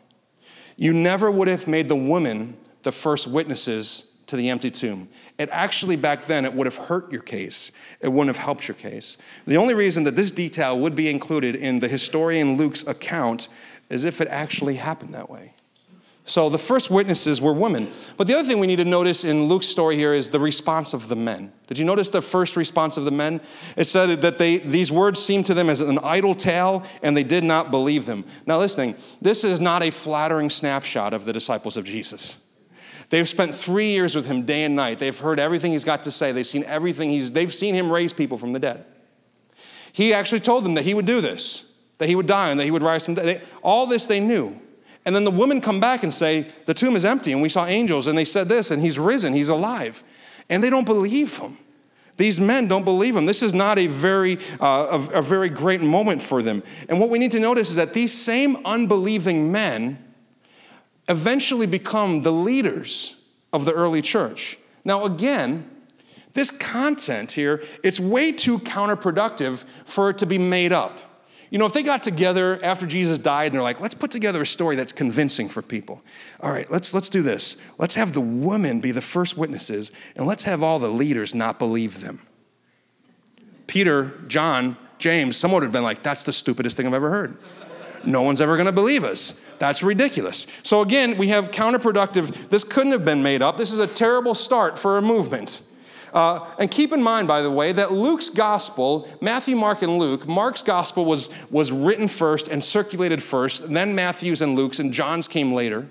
You 0.75 0.93
never 0.93 1.29
would 1.31 1.47
have 1.47 1.67
made 1.67 1.89
the 1.89 1.95
women 1.95 2.57
the 2.83 2.91
first 2.91 3.27
witnesses 3.27 4.17
to 4.27 4.35
the 4.35 4.49
empty 4.49 4.69
tomb. 4.69 5.09
It 5.37 5.49
actually, 5.51 5.95
back 5.95 6.25
then, 6.25 6.45
it 6.45 6.53
would 6.53 6.67
have 6.67 6.75
hurt 6.75 7.11
your 7.11 7.21
case. 7.21 7.71
It 8.01 8.09
wouldn't 8.09 8.35
have 8.35 8.43
helped 8.43 8.67
your 8.67 8.75
case. 8.75 9.17
The 9.45 9.57
only 9.57 9.73
reason 9.73 10.03
that 10.03 10.15
this 10.15 10.31
detail 10.31 10.77
would 10.79 10.95
be 10.95 11.09
included 11.09 11.55
in 11.55 11.79
the 11.79 11.87
historian 11.87 12.57
Luke's 12.57 12.85
account 12.85 13.47
is 13.89 14.03
if 14.03 14.21
it 14.21 14.27
actually 14.27 14.75
happened 14.75 15.13
that 15.13 15.29
way. 15.29 15.53
So 16.27 16.49
the 16.49 16.57
first 16.57 16.91
witnesses 16.91 17.39
were 17.39 17.53
women. 17.53 17.89
But 18.17 18.27
the 18.27 18.37
other 18.37 18.45
thing 18.45 18.59
we 18.59 18.67
need 18.67 18.75
to 18.75 18.85
notice 18.85 19.23
in 19.23 19.45
Luke's 19.45 19.65
story 19.65 19.95
here 19.95 20.13
is 20.13 20.29
the 20.29 20.41
response 20.41 20.93
of 20.93 21.07
the 21.07 21.15
men. 21.15 21.53
Did 21.67 21.77
you 21.77 21.85
notice 21.85 22.09
the 22.09 22.21
first 22.21 22.57
response 22.57 22.97
of 22.97 23.05
the 23.05 23.11
men? 23.11 23.39
It 23.77 23.85
said 23.85 24.21
that 24.21 24.37
they, 24.37 24.57
these 24.57 24.91
words 24.91 25.23
seemed 25.23 25.45
to 25.45 25.53
them 25.53 25.69
as 25.69 25.79
an 25.79 25.99
idle 25.99 26.35
tale 26.35 26.83
and 27.01 27.15
they 27.15 27.23
did 27.23 27.45
not 27.45 27.71
believe 27.71 28.05
them. 28.05 28.25
Now, 28.45 28.59
listening, 28.59 28.95
this 29.21 29.45
is 29.45 29.61
not 29.61 29.83
a 29.83 29.89
flattering 29.89 30.49
snapshot 30.49 31.13
of 31.13 31.23
the 31.23 31.31
disciples 31.31 31.77
of 31.77 31.85
Jesus. 31.85 32.43
They've 33.09 33.27
spent 33.27 33.55
three 33.55 33.91
years 33.91 34.13
with 34.13 34.25
him 34.25 34.45
day 34.45 34.65
and 34.65 34.75
night. 34.75 34.99
They've 34.99 35.17
heard 35.17 35.39
everything 35.39 35.71
he's 35.71 35.85
got 35.85 36.03
to 36.03 36.11
say. 36.11 36.33
They've 36.33 36.45
seen 36.45 36.65
everything 36.65 37.09
he's, 37.09 37.31
they've 37.31 37.53
seen 37.53 37.73
him 37.73 37.89
raise 37.89 38.11
people 38.11 38.37
from 38.37 38.51
the 38.51 38.59
dead. 38.59 38.83
He 39.93 40.13
actually 40.13 40.41
told 40.41 40.65
them 40.65 40.73
that 40.73 40.83
he 40.83 40.93
would 40.93 41.05
do 41.05 41.21
this, 41.21 41.71
that 41.99 42.09
he 42.09 42.15
would 42.17 42.27
die 42.27 42.49
and 42.49 42.59
that 42.59 42.65
he 42.65 42.71
would 42.71 42.83
rise 42.83 43.05
from 43.05 43.15
the 43.15 43.23
dead. 43.23 43.43
All 43.63 43.87
this 43.87 44.07
they 44.07 44.19
knew. 44.19 44.59
And 45.07 45.15
then 45.15 45.23
the 45.23 45.31
women 45.31 45.61
come 45.61 45.79
back 45.79 46.03
and 46.03 46.13
say, 46.13 46.47
The 46.65 46.73
tomb 46.73 46.97
is 46.97 47.05
empty, 47.05 47.31
and 47.31 47.41
we 47.41 47.47
saw 47.47 47.65
angels, 47.65 48.07
and 48.07 48.17
they 48.17 48.25
said 48.25 48.49
this, 48.49 48.71
and 48.71 48.81
he's 48.81 48.99
risen, 48.99 49.31
he's 49.31 49.47
alive. 49.47 50.03
And 50.49 50.61
they 50.61 50.69
don't 50.69 50.83
believe 50.83 51.37
him. 51.37 51.57
These 52.17 52.41
men 52.41 52.67
don't 52.67 52.83
believe 52.83 53.15
him. 53.15 53.25
This 53.25 53.41
is 53.41 53.53
not 53.53 53.79
a 53.79 53.87
very, 53.87 54.37
uh, 54.59 54.99
a, 55.13 55.19
a 55.19 55.21
very 55.21 55.49
great 55.49 55.79
moment 55.79 56.21
for 56.21 56.41
them. 56.41 56.61
And 56.89 56.99
what 56.99 57.09
we 57.09 57.19
need 57.19 57.31
to 57.31 57.39
notice 57.39 57.69
is 57.69 57.77
that 57.77 57.93
these 57.93 58.13
same 58.13 58.57
unbelieving 58.65 59.49
men 59.49 59.97
eventually 61.07 61.67
become 61.67 62.23
the 62.23 62.33
leaders 62.33 63.15
of 63.53 63.63
the 63.63 63.71
early 63.71 64.01
church. 64.01 64.57
Now, 64.83 65.05
again, 65.05 65.69
this 66.33 66.51
content 66.51 67.31
here, 67.31 67.63
it's 67.81 67.97
way 67.97 68.33
too 68.33 68.59
counterproductive 68.59 69.63
for 69.85 70.09
it 70.09 70.17
to 70.17 70.25
be 70.25 70.37
made 70.37 70.73
up. 70.73 70.99
You 71.49 71.57
know, 71.57 71.65
if 71.65 71.73
they 71.73 71.83
got 71.83 72.03
together 72.03 72.59
after 72.63 72.85
Jesus 72.85 73.19
died 73.19 73.47
and 73.47 73.55
they're 73.55 73.61
like, 73.61 73.79
let's 73.79 73.93
put 73.93 74.11
together 74.11 74.41
a 74.41 74.45
story 74.45 74.75
that's 74.75 74.91
convincing 74.91 75.47
for 75.47 75.61
people. 75.61 76.03
All 76.41 76.51
right, 76.51 76.69
let's, 76.69 76.93
let's 76.93 77.09
do 77.09 77.21
this. 77.21 77.55
Let's 77.77 77.95
have 77.95 78.13
the 78.13 78.21
women 78.21 78.81
be 78.81 78.91
the 78.91 79.01
first 79.01 79.37
witnesses 79.37 79.91
and 80.15 80.27
let's 80.27 80.43
have 80.43 80.61
all 80.61 80.79
the 80.79 80.89
leaders 80.89 81.33
not 81.33 81.57
believe 81.57 82.01
them. 82.01 82.21
Peter, 83.67 84.13
John, 84.27 84.77
James, 84.97 85.37
someone 85.37 85.61
would 85.61 85.65
have 85.65 85.73
been 85.73 85.83
like, 85.83 86.03
that's 86.03 86.23
the 86.23 86.33
stupidest 86.33 86.75
thing 86.75 86.87
I've 86.87 86.93
ever 86.93 87.09
heard. 87.09 87.37
No 88.03 88.21
one's 88.21 88.41
ever 88.41 88.57
gonna 88.57 88.71
believe 88.71 89.03
us. 89.03 89.39
That's 89.57 89.81
ridiculous. 89.83 90.47
So 90.63 90.81
again, 90.81 91.17
we 91.17 91.29
have 91.29 91.51
counterproductive. 91.51 92.49
This 92.49 92.63
couldn't 92.63 92.91
have 92.91 93.05
been 93.05 93.23
made 93.23 93.41
up. 93.41 93.57
This 93.57 93.71
is 93.71 93.79
a 93.79 93.87
terrible 93.87 94.35
start 94.35 94.77
for 94.77 94.97
a 94.97 95.01
movement. 95.01 95.61
Uh, 96.17 96.43
and 96.57 96.71
keep 96.71 96.91
in 96.93 97.03
mind, 97.03 97.27
by 97.27 97.43
the 97.43 97.51
way, 97.51 97.71
that 97.71 97.91
Luke's 97.91 98.27
gospel, 98.27 99.07
Matthew, 99.21 99.55
Mark, 99.55 99.83
and 99.83 99.99
Luke, 99.99 100.27
Mark's 100.27 100.63
gospel 100.63 101.05
was, 101.05 101.29
was 101.51 101.71
written 101.71 102.07
first 102.07 102.47
and 102.47 102.63
circulated 102.63 103.21
first, 103.21 103.71
then 103.71 103.93
Matthew's 103.93 104.41
and 104.41 104.55
Luke's, 104.55 104.79
and 104.79 104.91
John's 104.91 105.27
came 105.27 105.53
later. 105.53 105.87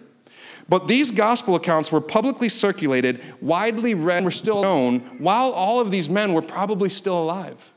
But 0.69 0.89
these 0.89 1.13
gospel 1.13 1.55
accounts 1.55 1.93
were 1.93 2.01
publicly 2.01 2.49
circulated, 2.49 3.23
widely 3.41 3.95
read, 3.95 4.25
were 4.25 4.33
still 4.33 4.63
known, 4.63 4.99
while 5.21 5.53
all 5.53 5.79
of 5.79 5.93
these 5.93 6.09
men 6.09 6.33
were 6.33 6.43
probably 6.43 6.89
still 6.89 7.23
alive. 7.23 7.73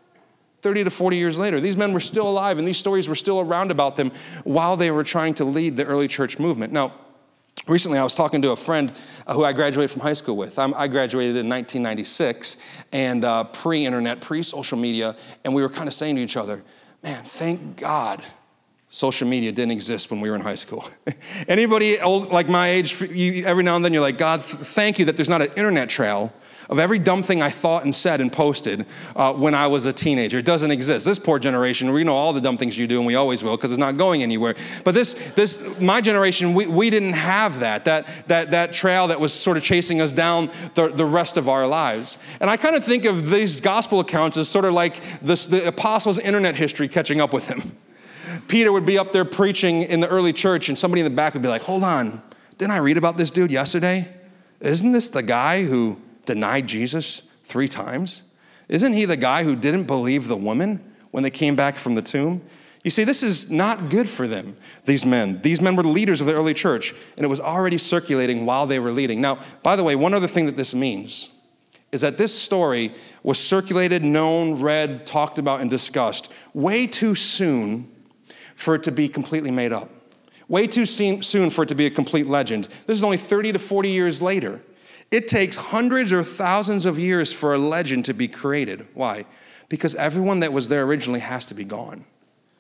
30 0.64 0.86
to 0.86 0.90
40 0.90 1.18
years 1.18 1.38
later, 1.38 1.60
these 1.60 1.78
men 1.78 1.94
were 1.94 2.00
still 2.00 2.28
alive, 2.28 2.58
and 2.58 2.68
these 2.68 2.80
stories 2.80 3.08
were 3.08 3.14
still 3.14 3.42
around 3.42 3.70
about 3.70 3.96
them 3.96 4.12
while 4.44 4.76
they 4.76 4.90
were 4.90 5.04
trying 5.04 5.36
to 5.36 5.46
lead 5.46 5.78
the 5.78 5.86
early 5.86 6.08
church 6.08 6.40
movement. 6.40 6.74
Now, 6.74 6.94
Recently, 7.70 8.00
I 8.00 8.04
was 8.04 8.16
talking 8.16 8.42
to 8.42 8.50
a 8.50 8.56
friend 8.56 8.92
uh, 9.28 9.36
who 9.36 9.44
I 9.44 9.54
graduated 9.54 9.92
from 9.92 10.02
high 10.02 10.14
school 10.14 10.36
with. 10.36 10.58
I'm, 10.58 10.74
i 10.74 10.88
graduated 10.88 11.36
in 11.36 11.48
1996 11.48 12.58
and 12.92 13.24
uh, 13.24 13.44
pre 13.44 13.86
internet, 13.86 14.22
pre 14.22 14.42
social 14.42 14.78
media, 14.78 15.16
and 15.44 15.54
we 15.54 15.62
were 15.62 15.70
kind 15.70 15.88
of 15.88 15.94
saying 15.94 16.16
to 16.16 16.22
each 16.22 16.36
other, 16.36 16.64
man, 17.04 17.24
thank 17.24 17.78
God 17.78 18.24
social 18.90 19.28
media 19.28 19.52
didn't 19.52 19.72
exist 19.72 20.10
when 20.10 20.20
we 20.20 20.32
were 20.32 20.36
in 20.36 20.42
high 20.42 20.56
school. 20.56 20.84
Anybody 21.48 22.00
old, 22.00 22.30
like 22.30 22.50
my 22.50 22.70
age, 22.70 23.00
you, 23.02 23.46
every 23.46 23.62
now 23.62 23.76
and 23.76 23.86
then 23.86 23.94
you're 23.94 24.02
like, 24.02 24.18
God, 24.18 24.44
thank 24.44 24.98
you 24.98 25.06
that 25.06 25.16
there's 25.16 25.30
not 25.30 25.44
an 25.44 25.50
internet 25.50 25.90
trail 25.90 26.34
of 26.70 26.78
every 26.78 27.00
dumb 27.00 27.24
thing 27.24 27.42
I 27.42 27.50
thought 27.50 27.84
and 27.84 27.94
said 27.94 28.22
and 28.22 28.32
posted 28.32 28.86
uh, 29.16 29.34
when 29.34 29.56
I 29.56 29.68
was 29.68 29.86
a 29.86 29.94
teenager. 29.94 30.38
It 30.38 30.46
doesn't 30.46 30.70
exist. 30.70 31.04
This 31.04 31.18
poor 31.18 31.40
generation, 31.40 31.92
we 31.92 32.04
know 32.04 32.14
all 32.14 32.32
the 32.32 32.42
dumb 32.42 32.58
things 32.58 32.78
you 32.78 32.86
do, 32.86 32.98
and 32.98 33.08
we 33.08 33.16
always 33.16 33.44
will 33.44 33.58
because 33.58 33.72
it's 33.72 33.80
not 33.80 33.98
going 33.98 34.22
anywhere. 34.22 34.56
But 34.84 34.94
this, 34.94 35.14
this, 35.32 35.80
my 35.80 36.00
generation, 36.00 36.54
we, 36.54 36.68
we 36.68 36.92
didn't 36.92 37.14
have 37.14 37.60
that, 37.62 37.86
that, 37.86 38.08
that, 38.28 38.52
that 38.52 38.72
trail 38.72 39.08
that 39.08 39.20
was 39.20 39.34
sort 39.34 39.58
of 39.58 39.64
chasing 39.64 40.00
us 40.00 40.14
down 40.14 40.52
the, 40.76 40.90
the 40.90 41.06
rest 41.06 41.38
of 41.38 41.50
our 41.50 41.66
lives. 41.66 42.20
And 42.40 42.52
I 42.52 42.58
kind 42.58 42.76
of 42.76 42.84
think 42.84 43.06
of 43.06 43.32
these 43.32 43.60
gospel 43.60 44.00
accounts 44.00 44.38
as 44.38 44.48
sort 44.48 44.66
of 44.66 44.74
like 44.74 45.02
this, 45.22 45.48
the 45.48 45.68
apostles' 45.68 46.20
internet 46.20 46.56
history 46.56 46.88
catching 46.88 47.20
up 47.20 47.34
with 47.34 47.48
him. 47.48 47.76
Peter 48.48 48.72
would 48.72 48.86
be 48.86 48.98
up 48.98 49.12
there 49.12 49.26
preaching 49.26 49.82
in 49.82 50.02
the 50.02 50.08
early 50.08 50.34
church, 50.34 50.70
and 50.70 50.78
somebody 50.78 51.02
in 51.02 51.06
the 51.06 51.16
back 51.16 51.34
would 51.34 51.42
be 51.42 51.50
like, 51.50 51.64
Hold 51.64 51.84
on, 51.84 52.22
didn't 52.60 52.72
I 52.72 52.78
read 52.78 52.98
about 52.98 53.18
this 53.18 53.32
dude 53.32 53.52
yesterday? 53.52 54.08
Isn't 54.60 54.92
this 54.92 55.10
the 55.10 55.24
guy 55.24 55.64
who 55.64 56.00
denied 56.30 56.68
Jesus 56.68 57.24
three 57.44 57.68
times? 57.68 58.22
Isn't 58.68 58.94
he 58.94 59.06
the 59.06 59.18
guy 59.18 59.44
who 59.44 59.56
didn't 59.56 59.86
believe 59.86 60.28
the 60.28 60.38
woman 60.38 60.80
when 61.10 61.24
they 61.24 61.32
came 61.32 61.56
back 61.56 61.76
from 61.78 61.96
the 61.96 62.04
tomb? 62.04 62.44
You 62.84 62.92
see, 62.92 63.04
this 63.04 63.24
is 63.24 63.50
not 63.50 63.90
good 63.90 64.08
for 64.08 64.28
them, 64.28 64.56
these 64.86 65.08
men. 65.08 65.42
These 65.42 65.60
men 65.60 65.76
were 65.76 65.84
leaders 65.84 66.22
of 66.22 66.28
the 66.28 66.36
early 66.36 66.54
church, 66.54 66.94
and 67.18 67.26
it 67.26 67.28
was 67.30 67.40
already 67.40 67.80
circulating 67.80 68.46
while 68.46 68.68
they 68.68 68.78
were 68.78 68.92
leading. 68.92 69.20
Now, 69.22 69.40
by 69.64 69.76
the 69.76 69.84
way, 69.84 69.96
one 69.96 70.14
other 70.14 70.28
thing 70.28 70.46
that 70.46 70.56
this 70.56 70.76
means 70.76 71.30
is 71.92 72.02
that 72.02 72.20
this 72.20 72.40
story 72.40 72.94
was 73.24 73.40
circulated, 73.40 74.04
known, 74.04 74.62
read, 74.62 75.08
talked 75.08 75.40
about, 75.40 75.62
and 75.62 75.70
discussed 75.72 76.32
way 76.54 76.86
too 76.86 77.16
soon 77.16 77.92
for 78.54 78.76
it 78.76 78.84
to 78.84 78.92
be 78.92 79.10
completely 79.10 79.50
made 79.50 79.74
up. 79.74 79.90
Way 80.48 80.68
too 80.68 80.86
soon 80.86 81.50
for 81.50 81.64
it 81.64 81.70
to 81.70 81.76
be 81.76 81.88
a 81.88 81.90
complete 81.90 82.28
legend. 82.28 82.68
This 82.86 83.00
is 83.00 83.04
only 83.04 83.18
30 83.18 83.54
to 83.54 83.60
40 83.60 83.90
years 83.90 84.22
later. 84.22 84.62
It 85.12 85.28
takes 85.28 85.58
hundreds 85.58 86.14
or 86.14 86.24
thousands 86.24 86.86
of 86.86 87.00
years 87.00 87.34
for 87.34 87.54
a 87.54 87.58
legend 87.58 88.06
to 88.06 88.14
be 88.14 88.28
created. 88.28 88.88
Why? 88.94 89.26
Because 89.68 89.96
everyone 89.96 90.42
that 90.42 90.54
was 90.54 90.70
there 90.70 90.84
originally 90.84 91.20
has 91.20 91.46
to 91.48 91.54
be 91.54 91.64
gone. 91.64 92.06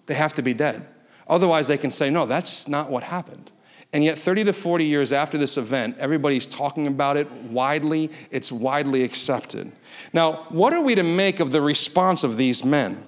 They 0.07 0.15
have 0.15 0.33
to 0.35 0.41
be 0.41 0.53
dead. 0.53 0.87
Otherwise, 1.27 1.67
they 1.67 1.77
can 1.77 1.91
say, 1.91 2.09
no, 2.09 2.25
that's 2.25 2.67
not 2.67 2.89
what 2.89 3.03
happened. 3.03 3.51
And 3.93 4.03
yet, 4.03 4.17
30 4.17 4.45
to 4.45 4.53
40 4.53 4.85
years 4.85 5.11
after 5.11 5.37
this 5.37 5.57
event, 5.57 5.97
everybody's 5.97 6.47
talking 6.47 6.85
about 6.87 7.17
it 7.17 7.31
widely. 7.31 8.11
It's 8.29 8.51
widely 8.51 9.03
accepted. 9.03 9.71
Now, 10.13 10.45
what 10.49 10.73
are 10.73 10.81
we 10.81 10.95
to 10.95 11.03
make 11.03 11.39
of 11.39 11.51
the 11.51 11.61
response 11.61 12.23
of 12.23 12.37
these 12.37 12.63
men? 12.63 13.05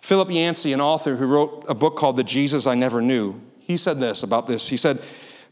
Philip 0.00 0.30
Yancey, 0.30 0.72
an 0.72 0.80
author 0.80 1.16
who 1.16 1.26
wrote 1.26 1.64
a 1.68 1.74
book 1.74 1.96
called 1.96 2.16
The 2.16 2.24
Jesus 2.24 2.66
I 2.66 2.74
Never 2.74 3.00
Knew, 3.00 3.40
he 3.58 3.76
said 3.76 4.00
this 4.00 4.22
about 4.22 4.46
this. 4.46 4.68
He 4.68 4.76
said, 4.76 5.00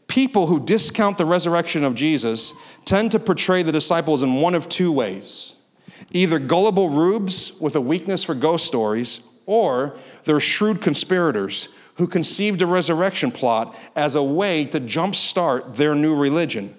People 0.07 0.47
who 0.47 0.59
discount 0.59 1.17
the 1.17 1.25
resurrection 1.25 1.83
of 1.83 1.95
Jesus 1.95 2.53
tend 2.85 3.11
to 3.11 3.19
portray 3.19 3.63
the 3.63 3.71
disciples 3.71 4.23
in 4.23 4.35
one 4.35 4.55
of 4.55 4.69
two 4.69 4.91
ways 4.91 5.55
either 6.11 6.39
gullible 6.39 6.89
rubes 6.89 7.59
with 7.59 7.75
a 7.75 7.81
weakness 7.81 8.23
for 8.23 8.35
ghost 8.35 8.65
stories, 8.65 9.21
or 9.45 9.97
they're 10.23 10.39
shrewd 10.39 10.81
conspirators 10.81 11.69
who 11.95 12.07
conceived 12.07 12.61
a 12.61 12.67
resurrection 12.67 13.31
plot 13.31 13.75
as 13.95 14.15
a 14.15 14.23
way 14.23 14.65
to 14.65 14.79
jumpstart 14.79 15.75
their 15.75 15.95
new 15.95 16.15
religion. 16.15 16.75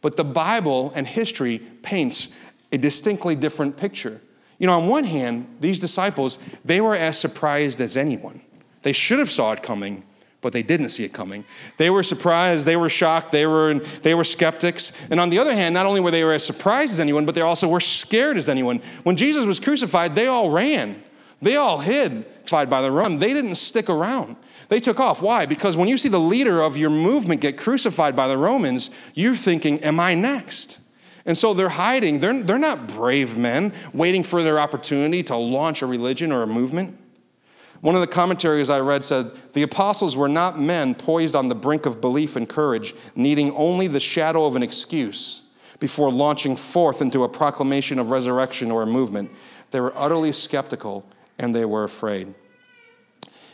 But 0.00 0.16
the 0.16 0.24
Bible 0.24 0.92
and 0.94 1.06
history 1.06 1.58
paints 1.82 2.34
a 2.72 2.78
distinctly 2.78 3.34
different 3.34 3.76
picture. 3.76 4.20
You 4.58 4.66
know, 4.66 4.80
on 4.80 4.88
one 4.88 5.04
hand, 5.04 5.56
these 5.60 5.78
disciples, 5.78 6.38
they 6.64 6.80
were 6.80 6.94
as 6.94 7.18
surprised 7.18 7.80
as 7.80 7.96
anyone. 7.96 8.40
They 8.82 8.92
should 8.92 9.18
have 9.18 9.30
saw 9.30 9.52
it 9.52 9.62
coming, 9.62 10.04
but 10.40 10.52
they 10.52 10.62
didn't 10.62 10.88
see 10.88 11.04
it 11.04 11.12
coming. 11.12 11.44
They 11.76 11.90
were 11.90 12.02
surprised, 12.02 12.66
they 12.66 12.76
were 12.76 12.88
shocked, 12.88 13.32
they 13.32 13.46
were, 13.46 13.74
they 13.74 14.14
were 14.14 14.24
skeptics. 14.24 14.92
And 15.10 15.20
on 15.20 15.30
the 15.30 15.38
other 15.38 15.54
hand, 15.54 15.74
not 15.74 15.86
only 15.86 16.00
were 16.00 16.10
they 16.10 16.22
as 16.22 16.44
surprised 16.44 16.92
as 16.92 17.00
anyone, 17.00 17.26
but 17.26 17.34
they 17.34 17.40
also 17.40 17.68
were 17.68 17.80
scared 17.80 18.36
as 18.36 18.48
anyone. 18.48 18.80
When 19.02 19.16
Jesus 19.16 19.44
was 19.44 19.60
crucified, 19.60 20.14
they 20.14 20.26
all 20.26 20.50
ran. 20.50 21.02
They 21.42 21.56
all 21.56 21.78
hid, 21.78 22.24
crucified 22.40 22.70
by 22.70 22.82
the 22.82 22.90
run. 22.90 23.18
They 23.18 23.34
didn't 23.34 23.54
stick 23.56 23.88
around. 23.88 24.36
They 24.68 24.80
took 24.80 25.00
off. 25.00 25.20
Why? 25.20 25.46
Because 25.46 25.76
when 25.76 25.88
you 25.88 25.98
see 25.98 26.08
the 26.08 26.20
leader 26.20 26.62
of 26.62 26.76
your 26.76 26.90
movement 26.90 27.40
get 27.40 27.58
crucified 27.58 28.14
by 28.14 28.28
the 28.28 28.36
Romans, 28.36 28.90
you're 29.14 29.34
thinking, 29.34 29.82
Am 29.82 29.98
I 29.98 30.14
next? 30.14 30.78
And 31.26 31.36
so 31.36 31.54
they're 31.54 31.68
hiding. 31.68 32.20
They're, 32.20 32.42
they're 32.42 32.58
not 32.58 32.86
brave 32.86 33.36
men 33.36 33.72
waiting 33.92 34.22
for 34.22 34.42
their 34.42 34.58
opportunity 34.58 35.22
to 35.24 35.36
launch 35.36 35.82
a 35.82 35.86
religion 35.86 36.32
or 36.32 36.42
a 36.42 36.46
movement. 36.46 36.96
One 37.80 37.94
of 37.94 38.02
the 38.02 38.06
commentaries 38.06 38.68
I 38.68 38.80
read 38.80 39.04
said 39.04 39.30
the 39.54 39.62
apostles 39.62 40.14
were 40.14 40.28
not 40.28 40.60
men 40.60 40.94
poised 40.94 41.34
on 41.34 41.48
the 41.48 41.54
brink 41.54 41.86
of 41.86 42.00
belief 42.00 42.36
and 42.36 42.48
courage, 42.48 42.94
needing 43.14 43.52
only 43.52 43.86
the 43.86 44.00
shadow 44.00 44.44
of 44.44 44.54
an 44.54 44.62
excuse 44.62 45.42
before 45.78 46.12
launching 46.12 46.56
forth 46.56 47.00
into 47.00 47.24
a 47.24 47.28
proclamation 47.28 47.98
of 47.98 48.10
resurrection 48.10 48.70
or 48.70 48.82
a 48.82 48.86
movement. 48.86 49.30
They 49.70 49.80
were 49.80 49.96
utterly 49.96 50.32
skeptical 50.32 51.06
and 51.38 51.54
they 51.54 51.64
were 51.64 51.84
afraid. 51.84 52.34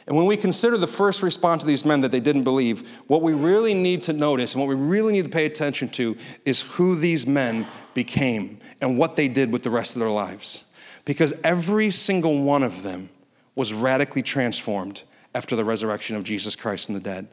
And 0.09 0.16
when 0.16 0.26
we 0.26 0.37
consider 0.37 0.76
the 0.76 0.87
first 0.87 1.23
response 1.23 1.62
of 1.62 1.68
these 1.68 1.85
men 1.85 2.00
that 2.00 2.12
they 2.12 2.21
didn't 2.21 2.45
believe, 2.45 2.88
what 3.09 3.23
we 3.23 3.33
really 3.33 3.75
need 3.75 4.04
to 4.04 4.12
notice 4.12 4.54
and 4.54 4.61
what 4.61 4.68
we 4.68 4.75
really 4.75 5.12
need 5.12 5.25
to 5.25 5.30
pay 5.30 5.47
attention 5.47 5.88
to 5.90 6.16
is 6.45 6.62
who 6.62 6.97
these 6.97 7.26
men 7.26 7.66
became 7.95 8.59
and 8.80 8.99
what 8.99 9.16
they 9.16 9.26
did 9.26 9.52
with 9.52 9.62
the 9.62 9.71
rest 9.71 9.97
of 9.97 10.00
their 10.00 10.11
lives. 10.11 10.66
Because 11.04 11.35
every 11.42 11.90
single 11.90 12.42
one 12.42 12.62
of 12.62 12.83
them 12.83 13.09
was 13.57 13.73
radically 13.73 14.23
transformed 14.23 15.03
after 15.35 15.55
the 15.55 15.65
resurrection 15.65 16.17
of 16.17 16.25
Jesus 16.25 16.57
Christ 16.57 16.87
from 16.87 16.95
the 16.95 17.01
dead. 17.01 17.27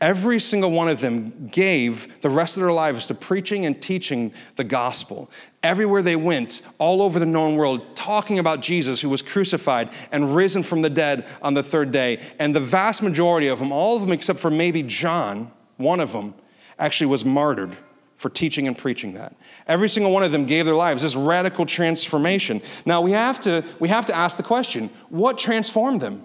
Every 0.00 0.40
single 0.40 0.70
one 0.70 0.88
of 0.88 1.00
them 1.00 1.48
gave 1.48 2.22
the 2.22 2.30
rest 2.30 2.56
of 2.56 2.62
their 2.62 2.72
lives 2.72 3.06
to 3.08 3.14
preaching 3.14 3.66
and 3.66 3.82
teaching 3.82 4.32
the 4.56 4.64
gospel. 4.64 5.30
Everywhere 5.62 6.00
they 6.00 6.16
went, 6.16 6.62
all 6.78 7.02
over 7.02 7.18
the 7.18 7.26
known 7.26 7.56
world, 7.56 7.94
talking 7.94 8.38
about 8.38 8.62
Jesus 8.62 9.02
who 9.02 9.10
was 9.10 9.20
crucified 9.20 9.90
and 10.10 10.34
risen 10.34 10.62
from 10.62 10.80
the 10.80 10.88
dead 10.88 11.26
on 11.42 11.52
the 11.52 11.62
third 11.62 11.92
day. 11.92 12.20
And 12.38 12.54
the 12.54 12.60
vast 12.60 13.02
majority 13.02 13.48
of 13.48 13.58
them, 13.58 13.72
all 13.72 13.96
of 13.96 14.02
them 14.02 14.12
except 14.12 14.38
for 14.38 14.50
maybe 14.50 14.82
John, 14.82 15.50
one 15.76 16.00
of 16.00 16.12
them, 16.12 16.32
actually 16.78 17.08
was 17.08 17.26
martyred 17.26 17.76
for 18.20 18.28
teaching 18.28 18.68
and 18.68 18.76
preaching 18.76 19.14
that. 19.14 19.34
Every 19.66 19.88
single 19.88 20.12
one 20.12 20.22
of 20.22 20.30
them 20.30 20.44
gave 20.44 20.66
their 20.66 20.74
lives 20.74 21.00
this 21.02 21.16
radical 21.16 21.64
transformation. 21.64 22.60
Now 22.84 23.00
we 23.00 23.12
have 23.12 23.40
to 23.40 23.64
we 23.78 23.88
have 23.88 24.04
to 24.06 24.14
ask 24.14 24.36
the 24.36 24.42
question, 24.42 24.90
what 25.08 25.38
transformed 25.38 26.02
them? 26.02 26.22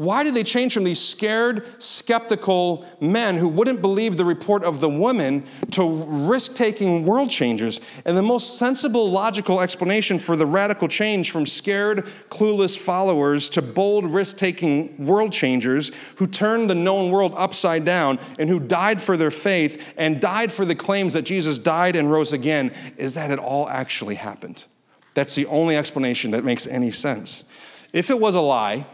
Why 0.00 0.22
did 0.22 0.32
they 0.32 0.44
change 0.44 0.72
from 0.72 0.84
these 0.84 0.98
scared, 0.98 1.66
skeptical 1.78 2.86
men 3.02 3.36
who 3.36 3.46
wouldn't 3.48 3.82
believe 3.82 4.16
the 4.16 4.24
report 4.24 4.64
of 4.64 4.80
the 4.80 4.88
woman 4.88 5.44
to 5.72 5.86
risk 5.86 6.54
taking 6.54 7.04
world 7.04 7.28
changers? 7.28 7.82
And 8.06 8.16
the 8.16 8.22
most 8.22 8.56
sensible, 8.56 9.10
logical 9.10 9.60
explanation 9.60 10.18
for 10.18 10.36
the 10.36 10.46
radical 10.46 10.88
change 10.88 11.30
from 11.30 11.44
scared, 11.44 12.06
clueless 12.30 12.78
followers 12.78 13.50
to 13.50 13.60
bold, 13.60 14.06
risk 14.06 14.38
taking 14.38 15.04
world 15.04 15.32
changers 15.32 15.92
who 16.16 16.26
turned 16.26 16.70
the 16.70 16.74
known 16.74 17.10
world 17.10 17.34
upside 17.36 17.84
down 17.84 18.18
and 18.38 18.48
who 18.48 18.58
died 18.58 19.02
for 19.02 19.18
their 19.18 19.30
faith 19.30 19.92
and 19.98 20.18
died 20.18 20.50
for 20.50 20.64
the 20.64 20.74
claims 20.74 21.12
that 21.12 21.26
Jesus 21.26 21.58
died 21.58 21.94
and 21.94 22.10
rose 22.10 22.32
again 22.32 22.72
is 22.96 23.16
that 23.16 23.30
it 23.30 23.38
all 23.38 23.68
actually 23.68 24.14
happened. 24.14 24.64
That's 25.12 25.34
the 25.34 25.44
only 25.44 25.76
explanation 25.76 26.30
that 26.30 26.42
makes 26.42 26.66
any 26.66 26.90
sense. 26.90 27.44
If 27.92 28.08
it 28.08 28.18
was 28.18 28.34
a 28.34 28.40
lie, 28.40 28.86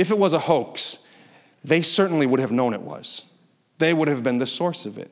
if 0.00 0.10
it 0.10 0.16
was 0.16 0.32
a 0.32 0.38
hoax, 0.38 1.00
they 1.62 1.82
certainly 1.82 2.24
would 2.24 2.40
have 2.40 2.50
known 2.50 2.72
it 2.72 2.80
was. 2.80 3.26
They 3.76 3.92
would 3.92 4.08
have 4.08 4.22
been 4.22 4.38
the 4.38 4.46
source 4.46 4.86
of 4.86 4.96
it. 4.96 5.10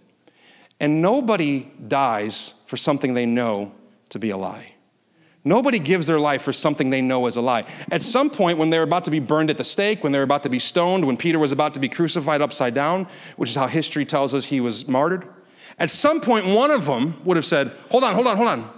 And 0.80 1.02
nobody 1.02 1.70
dies 1.88 2.54
for 2.66 2.78
something 2.78 3.12
they 3.12 3.26
know 3.26 3.72
to 4.08 4.18
be 4.18 4.30
a 4.30 4.36
lie. 4.38 4.72
Nobody 5.44 5.78
gives 5.78 6.06
their 6.06 6.18
life 6.18 6.40
for 6.40 6.54
something 6.54 6.88
they 6.88 7.02
know 7.02 7.26
is 7.26 7.36
a 7.36 7.42
lie. 7.42 7.66
At 7.90 8.02
some 8.02 8.30
point, 8.30 8.56
when 8.56 8.70
they're 8.70 8.82
about 8.82 9.04
to 9.04 9.10
be 9.10 9.20
burned 9.20 9.50
at 9.50 9.58
the 9.58 9.64
stake, 9.64 10.02
when 10.02 10.10
they're 10.10 10.22
about 10.22 10.42
to 10.44 10.48
be 10.48 10.58
stoned, 10.58 11.06
when 11.06 11.18
Peter 11.18 11.38
was 11.38 11.52
about 11.52 11.74
to 11.74 11.80
be 11.80 11.88
crucified 11.88 12.40
upside 12.40 12.72
down, 12.72 13.06
which 13.36 13.50
is 13.50 13.56
how 13.56 13.66
history 13.66 14.06
tells 14.06 14.34
us 14.34 14.46
he 14.46 14.60
was 14.60 14.88
martyred, 14.88 15.28
at 15.78 15.90
some 15.90 16.22
point, 16.22 16.46
one 16.46 16.70
of 16.70 16.86
them 16.86 17.14
would 17.24 17.36
have 17.36 17.46
said, 17.46 17.72
Hold 17.90 18.04
on, 18.04 18.14
hold 18.14 18.26
on, 18.26 18.36
hold 18.38 18.48
on. 18.48 18.70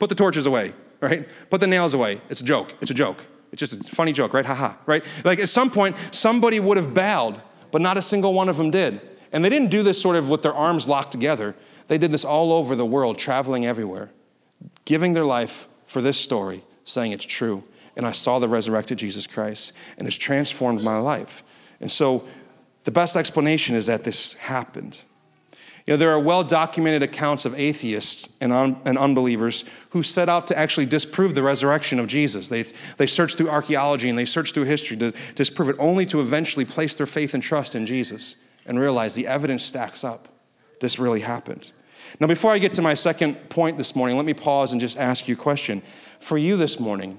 Put 0.00 0.08
the 0.08 0.16
torches 0.16 0.44
away, 0.44 0.72
right? 1.00 1.28
Put 1.50 1.60
the 1.60 1.68
nails 1.68 1.94
away. 1.94 2.20
It's 2.30 2.40
a 2.40 2.44
joke. 2.44 2.74
It's 2.80 2.90
a 2.90 2.94
joke. 2.94 3.24
It's 3.52 3.60
just 3.60 3.72
a 3.72 3.84
funny 3.94 4.12
joke, 4.12 4.32
right? 4.32 4.44
Haha, 4.44 4.74
right? 4.86 5.04
Like 5.24 5.38
at 5.38 5.48
some 5.48 5.70
point, 5.70 5.96
somebody 6.10 6.60
would 6.60 6.76
have 6.76 6.94
bowed, 6.94 7.40
but 7.70 7.80
not 7.80 7.96
a 7.96 8.02
single 8.02 8.34
one 8.34 8.48
of 8.48 8.56
them 8.56 8.70
did. 8.70 9.00
And 9.32 9.44
they 9.44 9.48
didn't 9.48 9.70
do 9.70 9.82
this 9.82 10.00
sort 10.00 10.16
of 10.16 10.28
with 10.28 10.42
their 10.42 10.54
arms 10.54 10.88
locked 10.88 11.12
together. 11.12 11.54
They 11.88 11.98
did 11.98 12.12
this 12.12 12.24
all 12.24 12.52
over 12.52 12.74
the 12.74 12.86
world, 12.86 13.18
traveling 13.18 13.66
everywhere, 13.66 14.10
giving 14.84 15.14
their 15.14 15.24
life 15.24 15.68
for 15.86 16.00
this 16.00 16.18
story, 16.18 16.64
saying 16.84 17.12
it's 17.12 17.24
true. 17.24 17.62
And 17.96 18.06
I 18.06 18.12
saw 18.12 18.38
the 18.38 18.48
resurrected 18.48 18.98
Jesus 18.98 19.26
Christ, 19.26 19.72
and 19.98 20.06
it's 20.06 20.16
transformed 20.16 20.82
my 20.82 20.98
life. 20.98 21.42
And 21.80 21.90
so 21.90 22.24
the 22.84 22.92
best 22.92 23.16
explanation 23.16 23.74
is 23.74 23.86
that 23.86 24.04
this 24.04 24.34
happened. 24.34 25.02
You 25.86 25.92
know, 25.92 25.98
there 25.98 26.10
are 26.10 26.18
well 26.18 26.42
documented 26.42 27.04
accounts 27.04 27.44
of 27.44 27.56
atheists 27.58 28.28
and, 28.40 28.52
un- 28.52 28.80
and 28.84 28.98
unbelievers 28.98 29.64
who 29.90 30.02
set 30.02 30.28
out 30.28 30.48
to 30.48 30.58
actually 30.58 30.86
disprove 30.86 31.36
the 31.36 31.44
resurrection 31.44 32.00
of 32.00 32.08
Jesus. 32.08 32.48
They, 32.48 32.64
they 32.96 33.06
through 33.06 33.48
archaeology 33.48 34.08
and 34.08 34.18
they 34.18 34.24
searched 34.24 34.54
through 34.54 34.64
history 34.64 34.96
to 34.96 35.12
disprove 35.36 35.68
it, 35.68 35.76
only 35.78 36.04
to 36.06 36.20
eventually 36.20 36.64
place 36.64 36.96
their 36.96 37.06
faith 37.06 37.34
and 37.34 37.42
trust 37.42 37.76
in 37.76 37.86
Jesus 37.86 38.34
and 38.66 38.80
realize 38.80 39.14
the 39.14 39.28
evidence 39.28 39.62
stacks 39.62 40.02
up. 40.02 40.28
This 40.80 40.98
really 40.98 41.20
happened. 41.20 41.70
Now, 42.18 42.26
before 42.26 42.50
I 42.50 42.58
get 42.58 42.74
to 42.74 42.82
my 42.82 42.94
second 42.94 43.48
point 43.48 43.78
this 43.78 43.94
morning, 43.94 44.16
let 44.16 44.26
me 44.26 44.34
pause 44.34 44.72
and 44.72 44.80
just 44.80 44.96
ask 44.98 45.28
you 45.28 45.34
a 45.34 45.38
question. 45.38 45.82
For 46.18 46.36
you 46.36 46.56
this 46.56 46.80
morning, 46.80 47.18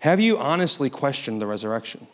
have 0.00 0.20
you 0.20 0.36
honestly 0.36 0.90
questioned 0.90 1.40
the 1.40 1.46
resurrection? 1.46 2.06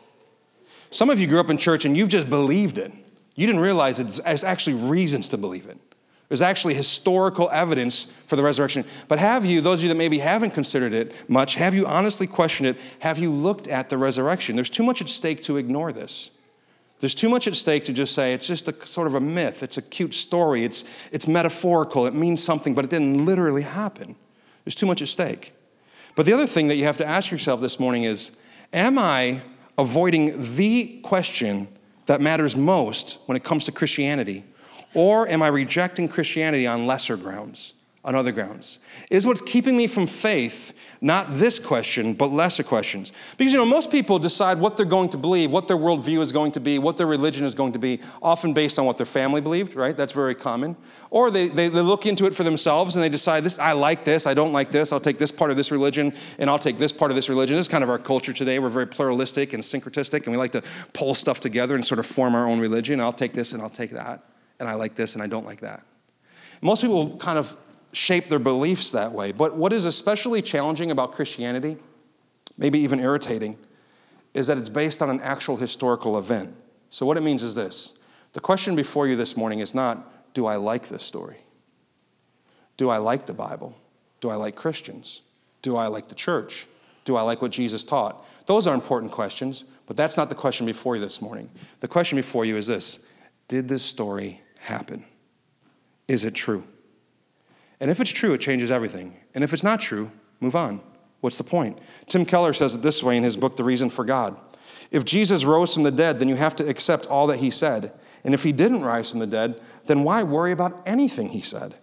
Some 0.90 1.10
of 1.10 1.18
you 1.18 1.26
grew 1.26 1.40
up 1.40 1.50
in 1.50 1.58
church 1.58 1.84
and 1.84 1.96
you've 1.96 2.08
just 2.08 2.30
believed 2.30 2.78
it. 2.78 2.92
You 3.38 3.46
didn't 3.46 3.60
realize 3.60 4.00
it's, 4.00 4.20
it's 4.26 4.42
actually 4.42 4.74
reasons 4.74 5.28
to 5.28 5.38
believe 5.38 5.66
it. 5.66 5.78
There's 6.26 6.42
actually 6.42 6.74
historical 6.74 7.48
evidence 7.50 8.12
for 8.26 8.34
the 8.34 8.42
resurrection. 8.42 8.84
But 9.06 9.20
have 9.20 9.44
you, 9.44 9.60
those 9.60 9.78
of 9.78 9.84
you 9.84 9.88
that 9.90 9.94
maybe 9.94 10.18
haven't 10.18 10.50
considered 10.50 10.92
it 10.92 11.14
much, 11.30 11.54
have 11.54 11.72
you 11.72 11.86
honestly 11.86 12.26
questioned 12.26 12.70
it? 12.70 12.76
Have 12.98 13.16
you 13.16 13.30
looked 13.30 13.68
at 13.68 13.90
the 13.90 13.96
resurrection? 13.96 14.56
There's 14.56 14.68
too 14.68 14.82
much 14.82 15.00
at 15.00 15.08
stake 15.08 15.40
to 15.44 15.56
ignore 15.56 15.92
this. 15.92 16.32
There's 16.98 17.14
too 17.14 17.28
much 17.28 17.46
at 17.46 17.54
stake 17.54 17.84
to 17.84 17.92
just 17.92 18.12
say 18.12 18.34
it's 18.34 18.48
just 18.48 18.66
a 18.66 18.86
sort 18.88 19.06
of 19.06 19.14
a 19.14 19.20
myth. 19.20 19.62
It's 19.62 19.76
a 19.76 19.82
cute 19.82 20.14
story. 20.14 20.64
It's, 20.64 20.82
it's 21.12 21.28
metaphorical. 21.28 22.06
It 22.06 22.14
means 22.14 22.42
something, 22.42 22.74
but 22.74 22.86
it 22.86 22.90
didn't 22.90 23.24
literally 23.24 23.62
happen. 23.62 24.16
There's 24.64 24.74
too 24.74 24.86
much 24.86 25.00
at 25.00 25.06
stake. 25.06 25.52
But 26.16 26.26
the 26.26 26.32
other 26.32 26.48
thing 26.48 26.66
that 26.66 26.74
you 26.74 26.86
have 26.86 26.96
to 26.96 27.06
ask 27.06 27.30
yourself 27.30 27.60
this 27.60 27.78
morning 27.78 28.02
is 28.02 28.32
Am 28.72 28.98
I 28.98 29.42
avoiding 29.78 30.56
the 30.56 30.98
question 31.04 31.68
that 32.08 32.20
matters 32.22 32.56
most 32.56 33.18
when 33.26 33.36
it 33.36 33.44
comes 33.44 33.66
to 33.66 33.72
Christianity? 33.72 34.42
Or 34.94 35.28
am 35.28 35.42
I 35.42 35.48
rejecting 35.48 36.08
Christianity 36.08 36.66
on 36.66 36.86
lesser 36.86 37.16
grounds, 37.16 37.74
on 38.02 38.14
other 38.14 38.32
grounds? 38.32 38.78
Is 39.10 39.26
what's 39.26 39.42
keeping 39.42 39.76
me 39.76 39.86
from 39.86 40.06
faith 40.06 40.72
not 41.00 41.38
this 41.38 41.58
question, 41.58 42.14
but 42.14 42.26
lesser 42.26 42.62
questions. 42.62 43.12
Because, 43.36 43.52
you 43.52 43.58
know, 43.58 43.64
most 43.64 43.90
people 43.90 44.18
decide 44.18 44.58
what 44.58 44.76
they're 44.76 44.86
going 44.86 45.08
to 45.10 45.16
believe, 45.16 45.50
what 45.50 45.68
their 45.68 45.76
worldview 45.76 46.20
is 46.20 46.32
going 46.32 46.52
to 46.52 46.60
be, 46.60 46.78
what 46.78 46.96
their 46.96 47.06
religion 47.06 47.44
is 47.46 47.54
going 47.54 47.72
to 47.72 47.78
be, 47.78 48.00
often 48.20 48.52
based 48.52 48.78
on 48.78 48.86
what 48.86 48.96
their 48.96 49.06
family 49.06 49.40
believed, 49.40 49.74
right? 49.74 49.96
That's 49.96 50.12
very 50.12 50.34
common. 50.34 50.76
Or 51.10 51.30
they, 51.30 51.48
they, 51.48 51.68
they 51.68 51.80
look 51.80 52.04
into 52.04 52.26
it 52.26 52.34
for 52.34 52.42
themselves 52.42 52.96
and 52.96 53.04
they 53.04 53.08
decide, 53.08 53.44
this, 53.44 53.58
I 53.58 53.72
like 53.72 54.04
this, 54.04 54.26
I 54.26 54.34
don't 54.34 54.52
like 54.52 54.70
this, 54.70 54.92
I'll 54.92 55.00
take 55.00 55.18
this 55.18 55.30
part 55.30 55.50
of 55.50 55.56
this 55.56 55.70
religion, 55.70 56.12
and 56.38 56.50
I'll 56.50 56.58
take 56.58 56.78
this 56.78 56.92
part 56.92 57.10
of 57.10 57.14
this 57.14 57.28
religion. 57.28 57.56
This 57.56 57.66
is 57.66 57.70
kind 57.70 57.84
of 57.84 57.90
our 57.90 57.98
culture 57.98 58.32
today. 58.32 58.58
We're 58.58 58.68
very 58.68 58.86
pluralistic 58.86 59.52
and 59.52 59.62
syncretistic, 59.62 60.24
and 60.24 60.32
we 60.32 60.36
like 60.36 60.52
to 60.52 60.62
pull 60.92 61.14
stuff 61.14 61.40
together 61.40 61.76
and 61.76 61.86
sort 61.86 62.00
of 62.00 62.06
form 62.06 62.34
our 62.34 62.46
own 62.46 62.58
religion. 62.58 63.00
I'll 63.00 63.12
take 63.12 63.32
this 63.32 63.52
and 63.52 63.62
I'll 63.62 63.70
take 63.70 63.90
that, 63.90 64.24
and 64.58 64.68
I 64.68 64.74
like 64.74 64.94
this 64.96 65.14
and 65.14 65.22
I 65.22 65.28
don't 65.28 65.46
like 65.46 65.60
that. 65.60 65.84
Most 66.60 66.82
people 66.82 67.16
kind 67.18 67.38
of 67.38 67.56
shape 67.92 68.28
their 68.28 68.38
beliefs 68.38 68.90
that 68.92 69.12
way. 69.12 69.32
But 69.32 69.56
what 69.56 69.72
is 69.72 69.84
especially 69.84 70.42
challenging 70.42 70.90
about 70.90 71.12
Christianity, 71.12 71.76
maybe 72.56 72.78
even 72.80 73.00
irritating, 73.00 73.58
is 74.34 74.46
that 74.46 74.58
it's 74.58 74.68
based 74.68 75.02
on 75.02 75.10
an 75.10 75.20
actual 75.20 75.56
historical 75.56 76.18
event. 76.18 76.54
So, 76.90 77.06
what 77.06 77.16
it 77.16 77.22
means 77.22 77.42
is 77.42 77.54
this 77.54 77.98
the 78.32 78.40
question 78.40 78.76
before 78.76 79.06
you 79.06 79.16
this 79.16 79.36
morning 79.36 79.60
is 79.60 79.74
not, 79.74 80.34
do 80.34 80.46
I 80.46 80.56
like 80.56 80.88
this 80.88 81.02
story? 81.02 81.38
Do 82.76 82.90
I 82.90 82.98
like 82.98 83.26
the 83.26 83.34
Bible? 83.34 83.76
Do 84.20 84.30
I 84.30 84.36
like 84.36 84.54
Christians? 84.54 85.22
Do 85.62 85.76
I 85.76 85.86
like 85.86 86.08
the 86.08 86.14
church? 86.14 86.66
Do 87.04 87.16
I 87.16 87.22
like 87.22 87.42
what 87.42 87.50
Jesus 87.50 87.82
taught? 87.82 88.24
Those 88.46 88.66
are 88.66 88.74
important 88.74 89.12
questions, 89.12 89.64
but 89.86 89.96
that's 89.96 90.16
not 90.16 90.28
the 90.28 90.34
question 90.34 90.66
before 90.66 90.94
you 90.94 91.00
this 91.00 91.20
morning. 91.20 91.50
The 91.80 91.88
question 91.88 92.16
before 92.16 92.44
you 92.44 92.56
is 92.56 92.66
this 92.66 93.00
Did 93.48 93.68
this 93.68 93.82
story 93.82 94.42
happen? 94.60 95.04
Is 96.06 96.24
it 96.24 96.34
true? 96.34 96.64
And 97.80 97.90
if 97.90 98.00
it's 98.00 98.10
true, 98.10 98.32
it 98.34 98.40
changes 98.40 98.70
everything. 98.70 99.16
And 99.34 99.44
if 99.44 99.52
it's 99.52 99.62
not 99.62 99.80
true, 99.80 100.10
move 100.40 100.56
on. 100.56 100.80
What's 101.20 101.38
the 101.38 101.44
point? 101.44 101.78
Tim 102.06 102.24
Keller 102.24 102.52
says 102.52 102.74
it 102.74 102.82
this 102.82 103.02
way 103.02 103.16
in 103.16 103.24
his 103.24 103.36
book, 103.36 103.56
The 103.56 103.64
Reason 103.64 103.90
for 103.90 104.04
God. 104.04 104.36
If 104.90 105.04
Jesus 105.04 105.44
rose 105.44 105.74
from 105.74 105.82
the 105.82 105.90
dead, 105.90 106.18
then 106.18 106.28
you 106.28 106.36
have 106.36 106.56
to 106.56 106.68
accept 106.68 107.06
all 107.06 107.26
that 107.28 107.38
he 107.38 107.50
said. 107.50 107.92
And 108.24 108.34
if 108.34 108.42
he 108.42 108.52
didn't 108.52 108.82
rise 108.82 109.10
from 109.10 109.20
the 109.20 109.26
dead, 109.26 109.60
then 109.86 110.04
why 110.04 110.22
worry 110.22 110.52
about 110.52 110.82
anything 110.86 111.28
he 111.28 111.40
said? 111.40 111.74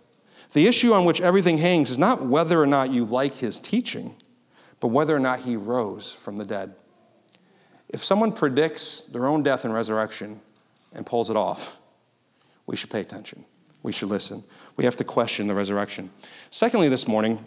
The 0.54 0.68
issue 0.68 0.94
on 0.94 1.06
which 1.06 1.22
everything 1.22 1.58
hangs 1.58 1.90
is 1.90 2.00
not 2.00 2.26
whether 2.26 2.62
or 2.62 2.68
not 2.68 2.92
you 2.92 3.06
like 3.06 3.36
his 3.36 3.60
teaching, 3.60 4.16
but 4.80 4.88
whether 4.88 5.16
or 5.16 5.20
not 5.20 5.42
he 5.42 5.56
rose 5.56 6.14
from 6.14 6.38
the 6.38 6.46
dead. 6.46 6.76
If 7.90 8.04
someone 8.04 8.32
predicts 8.32 9.02
their 9.02 9.28
own 9.28 9.44
death 9.44 9.66
and 9.66 9.74
resurrection 9.74 10.42
and 10.94 11.06
pulls 11.06 11.30
it 11.30 11.36
off, 11.36 11.78
we 12.66 12.76
should 12.76 12.90
pay 12.90 13.02
attention 13.02 13.46
we 13.86 13.92
should 13.92 14.10
listen. 14.10 14.44
We 14.78 14.84
have 14.84 14.98
to 14.98 15.04
question 15.04 15.48
the 15.48 15.54
resurrection. 15.54 16.10
Secondly, 16.50 16.90
this 16.90 17.08
morning, 17.08 17.46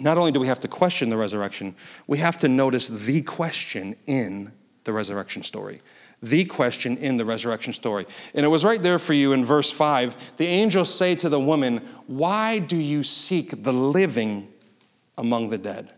not 0.00 0.16
only 0.16 0.32
do 0.32 0.40
we 0.40 0.46
have 0.46 0.60
to 0.60 0.68
question 0.68 1.10
the 1.10 1.18
resurrection, 1.18 1.76
we 2.06 2.16
have 2.18 2.38
to 2.38 2.48
notice 2.48 2.88
the 2.88 3.20
question 3.20 3.94
in 4.06 4.52
the 4.84 4.92
resurrection 4.94 5.42
story. 5.42 5.82
The 6.22 6.46
question 6.46 6.96
in 6.96 7.18
the 7.18 7.26
resurrection 7.26 7.74
story. 7.74 8.06
And 8.34 8.44
it 8.46 8.48
was 8.48 8.64
right 8.64 8.82
there 8.82 8.98
for 8.98 9.12
you 9.12 9.34
in 9.34 9.44
verse 9.44 9.70
5. 9.70 10.32
The 10.38 10.46
angels 10.46 10.92
say 10.92 11.14
to 11.16 11.28
the 11.28 11.38
woman, 11.38 11.86
Why 12.06 12.58
do 12.58 12.76
you 12.76 13.02
seek 13.02 13.62
the 13.62 13.72
living 13.72 14.48
among 15.18 15.50
the 15.50 15.58
dead? 15.58 15.90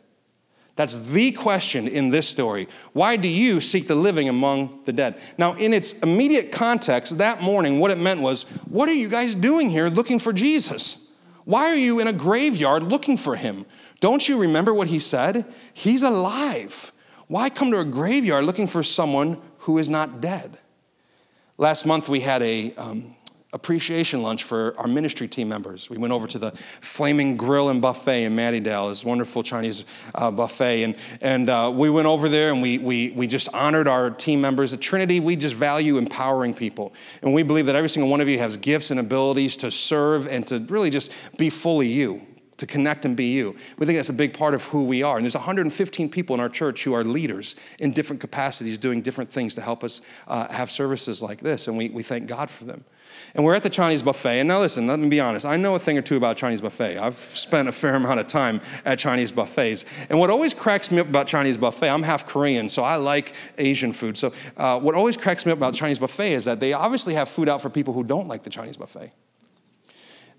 That's 0.75 0.97
the 0.97 1.33
question 1.33 1.87
in 1.87 2.11
this 2.11 2.27
story. 2.27 2.67
Why 2.95 3.17
do 3.17 3.29
you 3.29 3.61
seek 3.61 3.89
the 3.89 3.95
living 3.95 4.29
among 4.29 4.81
the 4.87 4.93
dead? 4.93 5.21
Now, 5.37 5.55
in 5.55 5.75
its 5.75 5.93
immediate 6.01 6.51
context, 6.51 7.19
that 7.19 7.43
morning, 7.43 7.79
what 7.79 7.91
it 7.91 7.99
meant 7.99 8.21
was, 8.21 8.45
What 8.69 8.89
are 8.89 8.95
you 8.95 9.11
guys 9.11 9.35
doing 9.35 9.69
here 9.69 9.89
looking 9.89 10.19
for 10.19 10.33
Jesus? 10.33 11.11
Why 11.45 11.71
are 11.71 11.77
you 11.77 12.01
in 12.01 12.09
a 12.09 12.13
graveyard 12.13 12.85
looking 12.85 13.17
for 13.17 13.37
him? 13.37 13.67
Don't 14.01 14.29
you 14.29 14.39
remember 14.39 14.73
what 14.73 14.89
he 14.89 14.99
said? 14.99 15.45
He's 15.75 16.03
alive. 16.03 16.93
Why 17.27 17.51
come 17.51 17.71
to 17.71 17.79
a 17.79 17.85
graveyard 17.85 18.45
looking 18.45 18.67
for 18.67 18.83
someone 18.83 19.41
who 19.59 19.79
is 19.79 19.89
not 19.89 20.21
dead? 20.21 20.59
Last 21.59 21.85
month, 21.85 22.09
we 22.09 22.21
had 22.21 22.43
a, 22.43 22.75
um, 22.75 23.15
appreciation 23.55 24.23
lunch 24.23 24.45
for 24.45 24.75
our 24.79 24.87
ministry 24.87 25.29
team 25.29 25.49
members. 25.49 25.91
We 25.91 25.99
went 25.99 26.13
over 26.13 26.27
to 26.27 26.39
the 26.39 26.53
Flaming 26.81 27.37
Grill 27.37 27.69
and 27.69 27.83
Buffet 27.83 28.25
in 28.25 28.35
Mattydale, 28.35 28.89
this 28.91 29.05
wonderful 29.05 29.43
Chinese 29.43 29.85
uh, 30.15 30.31
buffet. 30.31 30.85
And, 30.85 30.97
and 31.21 31.51
uh, 31.51 31.71
we 31.75 31.91
went 31.91 32.07
over 32.07 32.31
there 32.31 32.51
and 32.51 32.63
we, 32.63 32.79
we, 32.79 33.11
we 33.11 33.27
just 33.27 33.53
honored 33.55 33.89
our 33.89 34.11
team 34.11 34.41
members. 34.41 34.73
At 34.73 34.81
Trinity, 34.81 35.21
we 35.21 35.37
just 35.37 35.55
value 35.55 35.99
empowering 35.99 36.55
people. 36.55 36.95
And 37.21 37.35
we 37.35 37.43
believe 37.43 37.67
that 37.67 37.77
every 37.77 37.91
single 37.91 38.11
one 38.11 38.23
of 38.23 38.29
you 38.29 38.39
has 38.39 38.57
gifts 38.57 38.91
and 38.91 38.99
abilities 38.99 39.59
to 39.59 39.71
serve 39.71 40.27
and 40.27 40.47
to 40.47 40.59
really 40.71 40.89
just 40.89 41.13
be 41.37 41.51
fully 41.51 41.89
you 41.89 42.27
to 42.57 42.67
connect 42.67 43.05
and 43.05 43.17
be 43.17 43.33
you. 43.33 43.57
We 43.77 43.87
think 43.87 43.99
that's 43.99 44.09
a 44.09 44.15
big 44.15 44.35
part 44.35 44.55
of 44.55 44.65
who 44.67 44.85
we 44.85 45.03
are. 45.03 45.17
And 45.17 45.25
there's 45.25 45.35
115 45.35 46.09
people 46.09 46.35
in 46.35 46.41
our 46.41 46.49
church 46.49 46.85
who 46.85 46.95
are 46.95 47.03
leaders 47.03 47.57
in 47.81 47.93
different 47.93 48.21
capacities, 48.21 48.79
doing 48.79 49.03
different 49.03 49.33
things 49.33 49.57
to 49.57 49.61
help 49.61 49.83
us 49.83 50.01
uh, 50.29 50.47
have 50.53 50.71
services 50.71 51.21
like 51.21 51.41
this. 51.41 51.67
And 51.67 51.77
we, 51.77 51.91
we 51.91 52.05
thank 52.05 52.29
God 52.29 52.51
for 52.51 52.65
them. 52.65 52.85
And 53.35 53.45
we're 53.45 53.55
at 53.55 53.63
the 53.63 53.71
Chinese 53.71 54.03
buffet. 54.03 54.41
And 54.41 54.49
now, 54.49 54.61
listen, 54.61 54.87
let 54.87 54.99
me 54.99 55.09
be 55.09 55.19
honest. 55.19 55.47
I 55.47 55.57
know 55.57 55.75
a 55.75 55.79
thing 55.79 55.97
or 55.97 56.03
two 56.03 56.17
about 56.17 56.37
Chinese 56.37 56.61
buffet. 56.61 56.99
I've 56.99 57.17
spent 57.17 57.67
a 57.67 57.73
fair 57.73 57.95
amount 58.03 58.21
of 58.21 58.27
time 58.27 58.61
at 58.85 58.99
Chinese 58.99 59.33
buffets. 59.33 59.85
And 60.11 60.19
what 60.19 60.29
always 60.29 60.53
cracks 60.53 60.91
me 60.91 60.99
up 60.99 61.09
about 61.09 61.27
Chinese 61.27 61.57
buffet, 61.57 61.89
I'm 61.89 62.03
half 62.03 62.27
Korean, 62.27 62.69
so 62.69 62.83
I 62.83 62.97
like 62.97 63.35
Asian 63.57 63.93
food. 63.93 64.19
So, 64.19 64.33
uh, 64.57 64.79
what 64.81 64.95
always 64.95 65.17
cracks 65.17 65.47
me 65.47 65.53
up 65.53 65.59
about 65.59 65.75
Chinese 65.75 65.99
buffet 65.99 66.33
is 66.33 66.45
that 66.45 66.61
they 66.61 66.75
obviously 66.75 67.15
have 67.15 67.29
food 67.29 67.49
out 67.49 67.63
for 67.63 67.71
people 67.71 67.95
who 67.95 68.05
don't 68.05 68.29
like 68.29 68.43
the 68.43 68.51
Chinese 68.51 68.77
buffet. 68.77 69.13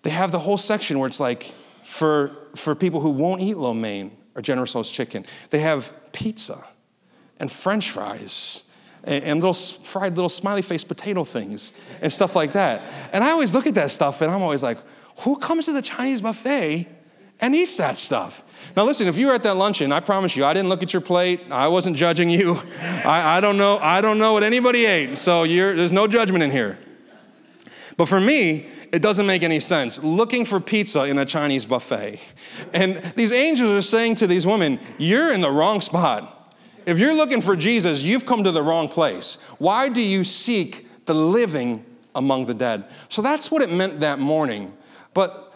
They 0.03 0.11
have 0.11 0.31
the 0.31 0.39
whole 0.39 0.57
section 0.57 0.99
where 0.99 1.07
it's 1.07 1.19
like 1.19 1.51
for, 1.83 2.37
for 2.55 2.75
people 2.75 2.99
who 2.99 3.09
won't 3.09 3.41
eat 3.41 3.57
lo 3.57 3.73
mein 3.73 4.15
or 4.35 4.41
General 4.41 4.67
Tso's 4.67 4.91
chicken. 4.91 5.25
They 5.49 5.59
have 5.59 5.91
pizza 6.11 6.63
and 7.39 7.51
french 7.51 7.89
fries 7.89 8.63
and, 9.03 9.23
and 9.23 9.39
little 9.39 9.53
fried 9.53 10.15
little 10.15 10.29
smiley 10.29 10.61
face 10.61 10.83
potato 10.83 11.23
things 11.23 11.71
and 12.01 12.11
stuff 12.11 12.35
like 12.35 12.53
that. 12.53 12.81
And 13.11 13.23
I 13.23 13.31
always 13.31 13.53
look 13.53 13.67
at 13.67 13.75
that 13.75 13.91
stuff 13.91 14.21
and 14.21 14.31
I'm 14.31 14.41
always 14.41 14.63
like, 14.63 14.77
who 15.19 15.37
comes 15.37 15.65
to 15.65 15.73
the 15.73 15.81
Chinese 15.81 16.21
buffet 16.21 16.87
and 17.39 17.55
eats 17.55 17.77
that 17.77 17.97
stuff? 17.97 18.43
Now, 18.75 18.85
listen, 18.85 19.07
if 19.07 19.17
you 19.17 19.27
were 19.27 19.33
at 19.33 19.43
that 19.43 19.55
luncheon, 19.55 19.91
I 19.91 19.99
promise 19.99 20.35
you, 20.35 20.45
I 20.45 20.53
didn't 20.53 20.69
look 20.69 20.81
at 20.81 20.93
your 20.93 21.01
plate. 21.01 21.41
I 21.51 21.67
wasn't 21.67 21.95
judging 21.95 22.29
you. 22.29 22.59
I, 22.81 23.37
I 23.37 23.41
don't 23.41 23.57
know. 23.57 23.77
I 23.77 24.01
don't 24.01 24.17
know 24.17 24.33
what 24.33 24.43
anybody 24.43 24.85
ate. 24.85 25.17
So 25.17 25.45
there's 25.45 25.91
no 25.91 26.07
judgment 26.07 26.43
in 26.43 26.51
here. 26.51 26.79
But 27.97 28.07
for 28.07 28.19
me, 28.19 28.65
it 28.91 29.01
doesn't 29.01 29.25
make 29.25 29.43
any 29.43 29.59
sense. 29.59 30.03
Looking 30.03 30.45
for 30.45 30.59
pizza 30.59 31.03
in 31.03 31.17
a 31.17 31.25
Chinese 31.25 31.65
buffet. 31.65 32.19
And 32.73 32.95
these 33.15 33.31
angels 33.31 33.71
are 33.71 33.81
saying 33.81 34.15
to 34.15 34.27
these 34.27 34.45
women, 34.45 34.79
You're 34.97 35.33
in 35.33 35.41
the 35.41 35.51
wrong 35.51 35.81
spot. 35.81 36.32
If 36.85 36.99
you're 36.99 37.13
looking 37.13 37.41
for 37.41 37.55
Jesus, 37.55 38.03
you've 38.03 38.25
come 38.25 38.43
to 38.43 38.51
the 38.51 38.61
wrong 38.61 38.89
place. 38.89 39.37
Why 39.57 39.89
do 39.89 40.01
you 40.01 40.23
seek 40.23 40.87
the 41.05 41.13
living 41.13 41.85
among 42.15 42.45
the 42.45 42.53
dead? 42.53 42.85
So 43.09 43.21
that's 43.21 43.49
what 43.51 43.61
it 43.61 43.71
meant 43.71 44.01
that 44.01 44.19
morning. 44.19 44.73
But 45.13 45.53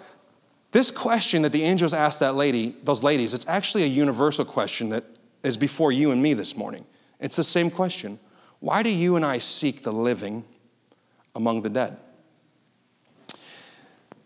this 0.71 0.91
question 0.91 1.41
that 1.41 1.51
the 1.51 1.63
angels 1.63 1.93
asked 1.93 2.19
that 2.19 2.35
lady, 2.35 2.75
those 2.83 3.03
ladies, 3.03 3.33
it's 3.33 3.47
actually 3.47 3.83
a 3.83 3.87
universal 3.87 4.45
question 4.45 4.89
that 4.89 5.03
is 5.43 5.57
before 5.57 5.91
you 5.91 6.11
and 6.11 6.21
me 6.21 6.33
this 6.33 6.55
morning. 6.55 6.85
It's 7.19 7.35
the 7.35 7.43
same 7.43 7.71
question. 7.71 8.19
Why 8.59 8.83
do 8.83 8.89
you 8.89 9.15
and 9.15 9.25
I 9.25 9.39
seek 9.39 9.83
the 9.83 9.93
living 9.93 10.43
among 11.35 11.61
the 11.61 11.69
dead? 11.69 11.97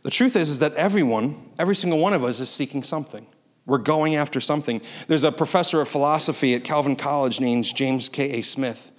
The 0.02 0.10
truth 0.10 0.36
is, 0.36 0.50
is 0.50 0.60
that 0.60 0.74
everyone, 0.74 1.52
every 1.60 1.76
single 1.76 2.00
one 2.00 2.14
of 2.14 2.24
us 2.24 2.40
is 2.40 2.50
seeking 2.50 2.82
something. 2.82 3.26
We're 3.65 3.78
going 3.78 4.15
after 4.15 4.41
something. 4.41 4.82
There's 5.08 5.24
a 5.24 5.32
professor 5.32 5.82
of 5.82 5.88
philosophy 5.88 6.54
at 6.56 6.63
Calvin 6.63 6.95
College 6.95 7.39
named 7.39 7.65
James 7.65 8.10
K.A. 8.10 8.41
Smith, 8.41 8.91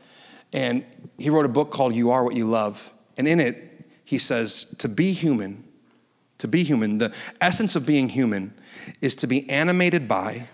and 0.53 0.85
he 1.19 1.31
wrote 1.31 1.47
a 1.47 1.51
book 1.51 1.71
called 1.71 1.95
You 1.95 2.11
Are 2.11 2.25
What 2.25 2.37
You 2.37 2.47
Love. 2.47 2.93
And 3.17 3.27
in 3.27 3.41
it, 3.41 3.87
he 4.05 4.19
says, 4.19 4.67
to 4.79 4.89
be 4.89 5.13
human, 5.13 5.65
to 6.39 6.49
be 6.49 6.63
human, 6.63 6.99
the 6.99 7.15
essence 7.41 7.77
of 7.77 7.87
being 7.87 8.09
human 8.09 8.55
is 9.01 9.17
to 9.17 9.27
be 9.27 9.49
animated 9.49 10.09
by 10.09 10.49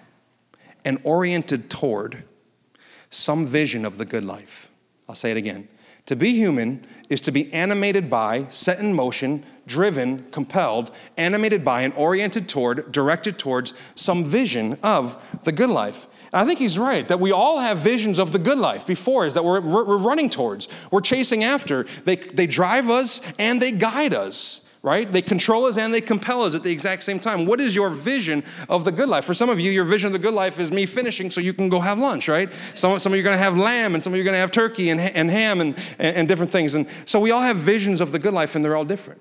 and 0.84 1.00
oriented 1.04 1.70
toward 1.70 2.24
some 3.10 3.46
vision 3.46 3.84
of 3.84 3.98
the 3.98 4.04
good 4.04 4.24
life. 4.24 4.70
I'll 5.08 5.14
say 5.14 5.30
it 5.30 5.36
again. 5.36 5.68
To 6.06 6.16
be 6.16 6.34
human 6.34 6.86
is 7.08 7.20
to 7.22 7.32
be 7.32 7.52
animated 7.52 8.10
by, 8.10 8.46
set 8.50 8.78
in 8.78 8.94
motion, 8.94 9.44
driven, 9.66 10.24
compelled, 10.30 10.90
animated 11.16 11.64
by, 11.64 11.82
and 11.82 11.94
oriented 11.94 12.48
toward, 12.48 12.90
directed 12.92 13.38
towards 13.38 13.74
some 13.94 14.24
vision 14.24 14.78
of 14.82 15.16
the 15.44 15.52
good 15.52 15.70
life. 15.70 16.06
And 16.32 16.42
I 16.42 16.44
think 16.44 16.58
he's 16.58 16.78
right 16.78 17.06
that 17.08 17.20
we 17.20 17.32
all 17.32 17.58
have 17.60 17.78
visions 17.78 18.18
of 18.18 18.32
the 18.32 18.38
good 18.38 18.58
life 18.58 18.86
before 18.86 19.24
us 19.26 19.34
that 19.34 19.44
we're, 19.44 19.60
we're 19.60 19.96
running 19.96 20.28
towards, 20.28 20.68
we're 20.90 21.00
chasing 21.00 21.42
after. 21.42 21.84
They, 22.04 22.16
they 22.16 22.46
drive 22.46 22.90
us 22.90 23.20
and 23.38 23.62
they 23.62 23.72
guide 23.72 24.12
us 24.12 24.67
right? 24.88 25.12
They 25.12 25.22
control 25.22 25.66
us 25.66 25.76
and 25.76 25.92
they 25.92 26.00
compel 26.00 26.42
us 26.42 26.54
at 26.54 26.62
the 26.62 26.72
exact 26.72 27.02
same 27.02 27.20
time. 27.20 27.46
What 27.46 27.60
is 27.60 27.76
your 27.76 27.90
vision 27.90 28.42
of 28.68 28.84
the 28.84 28.92
good 28.92 29.08
life? 29.08 29.24
For 29.24 29.34
some 29.34 29.50
of 29.50 29.60
you, 29.60 29.70
your 29.70 29.84
vision 29.84 30.06
of 30.06 30.12
the 30.14 30.18
good 30.18 30.34
life 30.34 30.58
is 30.58 30.72
me 30.72 30.86
finishing 30.86 31.30
so 31.30 31.40
you 31.40 31.52
can 31.52 31.68
go 31.68 31.78
have 31.80 31.98
lunch, 31.98 32.28
right? 32.28 32.48
Some, 32.74 32.98
some 32.98 33.12
of 33.12 33.16
you 33.16 33.22
are 33.22 33.24
going 33.24 33.36
to 33.36 33.42
have 33.42 33.56
lamb 33.56 33.94
and 33.94 34.02
some 34.02 34.12
of 34.12 34.16
you 34.16 34.22
are 34.22 34.24
going 34.24 34.34
to 34.34 34.40
have 34.40 34.50
turkey 34.50 34.88
and, 34.88 34.98
and 35.00 35.30
ham 35.30 35.60
and, 35.60 35.76
and, 35.98 36.16
and 36.16 36.28
different 36.28 36.50
things. 36.50 36.74
And 36.74 36.86
so 37.04 37.20
we 37.20 37.30
all 37.30 37.42
have 37.42 37.56
visions 37.56 38.00
of 38.00 38.12
the 38.12 38.18
good 38.18 38.32
life 38.32 38.54
and 38.54 38.64
they're 38.64 38.76
all 38.76 38.84
different. 38.84 39.20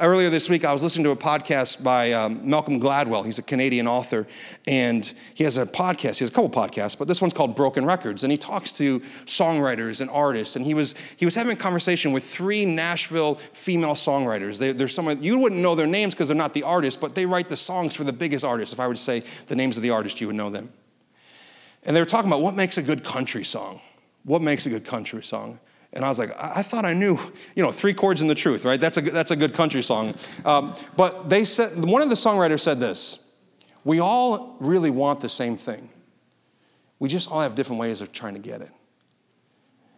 Earlier 0.00 0.30
this 0.30 0.48
week, 0.48 0.64
I 0.64 0.72
was 0.72 0.84
listening 0.84 1.02
to 1.04 1.10
a 1.10 1.16
podcast 1.16 1.82
by 1.82 2.12
um, 2.12 2.48
Malcolm 2.48 2.78
Gladwell. 2.78 3.26
He's 3.26 3.40
a 3.40 3.42
Canadian 3.42 3.88
author, 3.88 4.28
and 4.68 5.12
he 5.34 5.42
has 5.42 5.56
a 5.56 5.66
podcast. 5.66 6.18
He 6.18 6.24
has 6.24 6.28
a 6.28 6.32
couple 6.32 6.50
podcasts, 6.50 6.96
but 6.96 7.08
this 7.08 7.20
one's 7.20 7.34
called 7.34 7.56
Broken 7.56 7.84
Records, 7.84 8.22
and 8.22 8.30
he 8.30 8.38
talks 8.38 8.72
to 8.74 9.00
songwriters 9.26 10.00
and 10.00 10.08
artists. 10.10 10.54
And 10.54 10.64
he 10.64 10.72
was 10.72 10.94
he 11.16 11.24
was 11.24 11.34
having 11.34 11.52
a 11.52 11.56
conversation 11.56 12.12
with 12.12 12.22
three 12.22 12.64
Nashville 12.64 13.36
female 13.52 13.94
songwriters. 13.94 14.58
They, 14.58 14.70
they're 14.70 14.86
someone 14.86 15.20
you 15.20 15.36
wouldn't 15.36 15.60
know 15.60 15.74
their 15.74 15.88
names 15.88 16.14
because 16.14 16.28
they're 16.28 16.36
not 16.36 16.54
the 16.54 16.62
artists, 16.62 17.00
but 17.00 17.16
they 17.16 17.26
write 17.26 17.48
the 17.48 17.56
songs 17.56 17.96
for 17.96 18.04
the 18.04 18.12
biggest 18.12 18.44
artists. 18.44 18.72
If 18.72 18.78
I 18.78 18.86
were 18.86 18.94
to 18.94 19.00
say 19.00 19.24
the 19.48 19.56
names 19.56 19.76
of 19.76 19.82
the 19.82 19.90
artists, 19.90 20.20
you 20.20 20.28
would 20.28 20.36
know 20.36 20.48
them. 20.48 20.72
And 21.82 21.96
they 21.96 22.00
were 22.00 22.06
talking 22.06 22.30
about 22.30 22.42
what 22.42 22.54
makes 22.54 22.78
a 22.78 22.82
good 22.82 23.02
country 23.02 23.44
song. 23.44 23.80
What 24.22 24.42
makes 24.42 24.64
a 24.64 24.70
good 24.70 24.84
country 24.84 25.24
song? 25.24 25.58
And 25.92 26.04
I 26.04 26.08
was 26.08 26.18
like, 26.18 26.30
I, 26.38 26.54
I 26.56 26.62
thought 26.62 26.84
I 26.84 26.92
knew, 26.92 27.18
you 27.54 27.62
know, 27.62 27.72
three 27.72 27.94
chords 27.94 28.20
in 28.20 28.28
the 28.28 28.34
truth, 28.34 28.64
right? 28.64 28.80
That's 28.80 28.96
a, 28.96 29.00
that's 29.00 29.30
a 29.30 29.36
good 29.36 29.54
country 29.54 29.82
song. 29.82 30.14
Um, 30.44 30.74
but 30.96 31.28
they 31.28 31.44
said, 31.44 31.82
one 31.84 32.02
of 32.02 32.08
the 32.08 32.14
songwriters 32.14 32.60
said 32.60 32.80
this 32.80 33.24
We 33.84 34.00
all 34.00 34.56
really 34.60 34.90
want 34.90 35.20
the 35.20 35.28
same 35.28 35.56
thing. 35.56 35.88
We 36.98 37.08
just 37.08 37.30
all 37.30 37.40
have 37.40 37.54
different 37.54 37.80
ways 37.80 38.00
of 38.00 38.12
trying 38.12 38.34
to 38.34 38.40
get 38.40 38.60
it. 38.60 38.70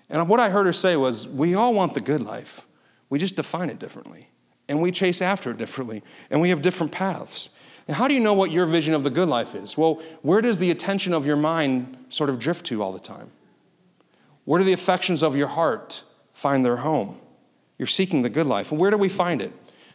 And 0.09 0.29
what 0.29 0.41
I 0.41 0.51
heard 0.51 0.67
her 0.67 0.73
say 0.73 0.97
was, 0.97 1.27
We 1.27 1.55
all 1.55 1.75
want 1.75 1.95
the 1.95 2.01
good 2.01 2.23
life. 2.23 2.67
We 3.09 3.19
just 3.19 3.37
define 3.37 3.71
it 3.71 3.79
differently. 3.79 4.29
And 4.69 4.81
we 4.81 4.93
chase 4.93 5.21
after 5.21 5.51
it 5.51 5.59
differently. 5.59 6.03
And 6.31 6.41
we 6.41 6.51
have 6.51 6.63
different 6.63 6.93
paths. 6.93 7.49
And 7.89 7.97
how 7.97 8.07
do 8.07 8.15
you 8.15 8.21
know 8.21 8.35
what 8.35 8.53
your 8.53 8.67
vision 8.67 8.95
of 8.95 9.03
the 9.03 9.11
good 9.11 9.29
life 9.29 9.57
is? 9.57 9.77
Well, 9.77 10.01
where 10.23 10.41
does 10.41 10.61
the 10.61 10.71
attention 10.71 11.13
of 11.13 11.27
your 11.27 11.37
mind 11.37 11.97
sort 12.09 12.31
of 12.31 12.39
drift 12.39 12.67
to 12.67 12.81
all 12.81 12.93
the 12.93 13.01
time? 13.01 13.33
Where 14.51 14.59
do 14.59 14.65
the 14.65 14.73
affections 14.73 15.23
of 15.23 15.37
your 15.37 15.47
heart 15.47 16.03
find 16.33 16.65
their 16.65 16.79
home? 16.79 17.21
You're 17.79 17.87
seeking 17.87 18.23
the 18.23 18.29
good 18.29 18.49
life. 18.49 18.73
And 18.73 18.81
where 18.81 18.91
do 18.91 18.97
we 18.97 19.09
find 19.09 19.41
it? 19.41 19.53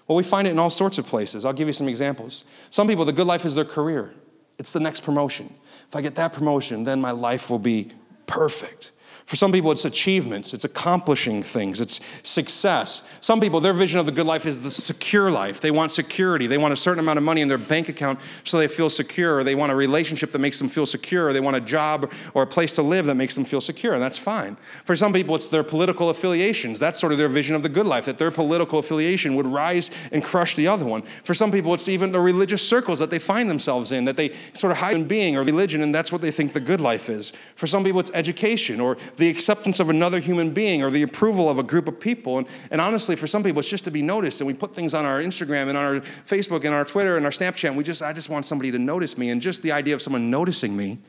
Well, 0.07 0.15
we 0.15 0.23
find 0.23 0.47
it 0.47 0.51
in 0.51 0.59
all 0.59 0.69
sorts 0.69 0.97
of 0.97 1.05
places. 1.05 1.43
I'll 1.43 1.51
give 1.51 1.67
you 1.67 1.73
some 1.73 1.89
examples. 1.89 2.45
Some 2.69 2.87
people, 2.87 3.03
the 3.03 3.11
good 3.11 3.27
life 3.27 3.43
is 3.43 3.53
their 3.53 3.65
career, 3.65 4.13
it's 4.57 4.71
the 4.71 4.79
next 4.79 5.01
promotion. 5.01 5.53
If 5.89 5.95
I 5.97 5.99
get 5.99 6.15
that 6.15 6.31
promotion, 6.31 6.85
then 6.85 7.01
my 7.01 7.11
life 7.11 7.49
will 7.49 7.59
be 7.59 7.91
perfect. 8.27 8.93
For 9.25 9.35
some 9.35 9.51
people, 9.51 9.71
it's 9.71 9.85
achievements, 9.85 10.53
it's 10.53 10.65
accomplishing 10.65 11.41
things, 11.41 11.81
it's 11.81 11.99
success. 12.21 13.01
Some 13.21 13.41
people, 13.41 13.59
their 13.59 13.73
vision 13.73 13.99
of 13.99 14.05
the 14.05 14.11
good 14.11 14.27
life 14.27 14.45
is 14.45 14.61
the 14.61 14.69
secure 14.69 15.31
life. 15.31 15.61
They 15.61 15.71
want 15.71 15.91
security. 15.91 16.45
They 16.45 16.59
want 16.59 16.73
a 16.73 16.77
certain 16.77 16.99
amount 16.99 17.17
of 17.17 17.23
money 17.23 17.41
in 17.41 17.47
their 17.47 17.57
bank 17.57 17.89
account 17.89 18.19
so 18.43 18.59
they 18.59 18.67
feel 18.67 18.87
secure. 18.87 19.43
They 19.43 19.55
want 19.55 19.71
a 19.71 19.75
relationship 19.75 20.31
that 20.31 20.39
makes 20.39 20.59
them 20.59 20.69
feel 20.69 20.85
secure. 20.85 21.33
They 21.33 21.39
want 21.39 21.55
a 21.55 21.61
job 21.61 22.11
or 22.35 22.43
a 22.43 22.47
place 22.47 22.73
to 22.73 22.83
live 22.83 23.07
that 23.07 23.15
makes 23.15 23.33
them 23.33 23.45
feel 23.45 23.61
secure, 23.61 23.95
and 23.95 24.01
that's 24.01 24.19
fine. 24.19 24.57
For 24.83 24.95
some 24.95 25.11
people, 25.11 25.33
it's 25.33 25.47
their 25.47 25.63
political 25.63 26.11
affiliations. 26.11 26.79
That's 26.79 26.99
sort 26.99 27.11
of 27.11 27.17
their 27.17 27.27
vision 27.27 27.55
of 27.55 27.63
the 27.63 27.69
good 27.69 27.87
life, 27.87 28.05
that 28.05 28.19
their 28.19 28.29
political 28.29 28.77
affiliation 28.77 29.35
would 29.35 29.47
rise 29.47 29.89
and 30.11 30.23
crush 30.23 30.55
the 30.55 30.67
other 30.67 30.85
one. 30.85 31.01
For 31.01 31.33
some 31.33 31.51
people, 31.51 31.73
it's 31.73 31.89
even 31.89 32.11
the 32.11 32.21
religious 32.21 32.61
circles 32.67 32.99
that 32.99 33.09
they 33.09 33.19
find 33.19 33.49
themselves 33.49 33.91
in, 33.91 34.05
that 34.05 34.17
they 34.17 34.35
sort 34.53 34.69
of 34.69 34.77
hide 34.77 34.95
in 34.95 35.07
being 35.07 35.35
or 35.35 35.43
religion, 35.43 35.81
and 35.81 35.95
that's 35.95 36.11
what 36.11 36.21
they 36.21 36.29
think 36.29 36.53
the 36.53 36.59
good 36.59 36.79
life 36.79 37.09
is. 37.09 37.33
For 37.55 37.65
some 37.65 37.83
people, 37.83 37.99
it's 37.99 38.11
education 38.13 38.79
or 38.79 38.97
the 39.17 39.29
acceptance 39.29 39.79
of 39.79 39.89
another 39.89 40.19
human 40.19 40.51
being 40.51 40.83
or 40.83 40.89
the 40.89 41.03
approval 41.03 41.49
of 41.49 41.59
a 41.59 41.63
group 41.63 41.87
of 41.87 41.99
people. 41.99 42.37
And, 42.37 42.47
and 42.71 42.81
honestly, 42.81 43.15
for 43.15 43.27
some 43.27 43.43
people, 43.43 43.59
it's 43.59 43.69
just 43.69 43.85
to 43.85 43.91
be 43.91 44.01
noticed. 44.01 44.41
And 44.41 44.47
we 44.47 44.53
put 44.53 44.75
things 44.75 44.93
on 44.93 45.05
our 45.05 45.21
Instagram 45.21 45.67
and 45.67 45.77
on 45.77 45.85
our 45.85 45.99
Facebook 46.27 46.65
and 46.65 46.73
our 46.73 46.85
Twitter 46.85 47.17
and 47.17 47.25
our 47.25 47.31
Snapchat. 47.31 47.69
And 47.69 47.77
we 47.77 47.83
just, 47.83 48.01
I 48.01 48.13
just 48.13 48.29
want 48.29 48.45
somebody 48.45 48.71
to 48.71 48.79
notice 48.79 49.17
me. 49.17 49.29
And 49.29 49.41
just 49.41 49.61
the 49.61 49.71
idea 49.71 49.95
of 49.95 50.01
someone 50.01 50.29
noticing 50.29 50.75
me, 50.75 50.99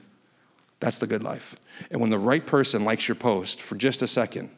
that's 0.81 0.99
the 0.99 1.07
good 1.07 1.23
life. 1.23 1.57
And 1.91 2.01
when 2.01 2.11
the 2.11 2.19
right 2.19 2.45
person 2.45 2.85
likes 2.85 3.09
your 3.09 3.15
post 3.15 3.63
for 3.63 3.77
just 3.77 4.03
a 4.03 4.09
second, 4.09 4.51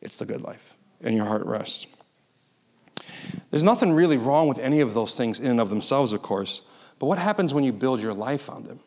it's 0.00 0.18
the 0.18 0.26
good 0.26 0.42
life. 0.42 0.74
And 1.00 1.16
your 1.16 1.26
heart 1.26 1.44
rests. 1.46 1.86
There's 3.50 3.62
nothing 3.62 3.92
really 3.92 4.16
wrong 4.16 4.48
with 4.48 4.58
any 4.58 4.80
of 4.80 4.94
those 4.94 5.16
things 5.16 5.40
in 5.40 5.46
and 5.46 5.60
of 5.60 5.70
themselves, 5.70 6.12
of 6.12 6.22
course. 6.22 6.62
But 6.98 7.06
what 7.06 7.18
happens 7.18 7.52
when 7.54 7.64
you 7.64 7.72
build 7.72 8.00
your 8.00 8.14
life 8.14 8.48
on 8.48 8.64
them? 8.64 8.80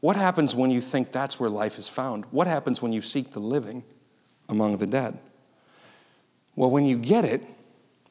What 0.00 0.16
happens 0.16 0.54
when 0.54 0.70
you 0.70 0.80
think 0.80 1.10
that's 1.10 1.40
where 1.40 1.50
life 1.50 1.78
is 1.78 1.88
found? 1.88 2.24
What 2.26 2.46
happens 2.46 2.80
when 2.80 2.92
you 2.92 3.02
seek 3.02 3.32
the 3.32 3.40
living 3.40 3.82
among 4.48 4.78
the 4.78 4.86
dead? 4.86 5.18
Well, 6.54 6.70
when 6.70 6.84
you 6.84 6.96
get 6.96 7.24
it, 7.24 7.42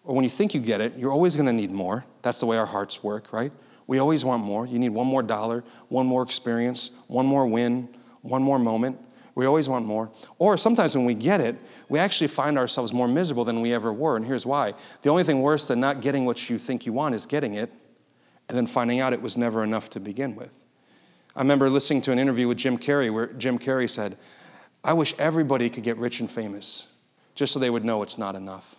or 0.04 0.16
when 0.16 0.24
you 0.24 0.30
think 0.30 0.54
you 0.54 0.62
get 0.62 0.82
it, 0.82 0.98
you're 0.98 1.12
always 1.12 1.36
going 1.36 1.48
to 1.48 1.54
need 1.54 1.72
more. 1.72 2.06
That's 2.22 2.40
the 2.40 2.46
way 2.46 2.58
our 2.58 2.66
hearts 2.66 3.04
work, 3.04 3.32
right? 3.34 3.52
We 3.88 4.00
always 4.00 4.26
want 4.26 4.44
more. 4.44 4.66
You 4.66 4.80
need 4.80 4.90
one 4.90 5.08
more 5.08 5.24
dollar, 5.24 5.64
one 5.90 6.06
more 6.06 6.24
experience, 6.24 6.92
one 7.08 7.26
more 7.26 7.46
win, 7.46 7.90
one 8.22 8.44
more 8.44 8.60
moment. 8.60 9.00
We 9.36 9.46
always 9.46 9.70
want 9.70 9.86
more. 9.86 10.12
Or 10.40 10.58
sometimes 10.58 10.96
when 10.96 11.06
we 11.06 11.14
get 11.14 11.42
it, 11.42 11.56
we 11.90 12.00
actually 12.00 12.28
find 12.28 12.58
ourselves 12.58 12.92
more 12.92 13.08
miserable 13.08 13.46
than 13.46 13.62
we 13.62 13.74
ever 13.74 13.94
were. 13.94 14.18
And 14.18 14.26
here's 14.26 14.46
why 14.46 14.74
the 15.04 15.10
only 15.10 15.24
thing 15.24 15.42
worse 15.42 15.68
than 15.68 15.80
not 15.80 16.02
getting 16.02 16.26
what 16.26 16.50
you 16.50 16.58
think 16.58 16.86
you 16.86 16.92
want 16.92 17.16
is 17.16 17.26
getting 17.26 17.54
it 17.54 17.72
and 18.50 18.58
then 18.58 18.68
finding 18.68 19.00
out 19.00 19.14
it 19.14 19.22
was 19.22 19.38
never 19.38 19.64
enough 19.64 19.90
to 19.92 20.00
begin 20.00 20.36
with. 20.36 20.67
I 21.38 21.42
remember 21.42 21.70
listening 21.70 22.02
to 22.02 22.12
an 22.12 22.18
interview 22.18 22.48
with 22.48 22.58
Jim 22.58 22.80
Carrey 22.80 23.14
where 23.14 23.28
Jim 23.28 23.60
Carrey 23.60 23.88
said, 23.88 24.18
I 24.84 24.94
wish 24.94 25.14
everybody 25.20 25.70
could 25.70 25.84
get 25.84 25.96
rich 25.98 26.20
and 26.20 26.30
famous 26.30 26.88
just 27.36 27.54
so 27.54 27.60
they 27.60 27.70
would 27.70 27.86
know 27.86 28.02
it's 28.02 28.18
not 28.18 28.36
enough. 28.36 28.76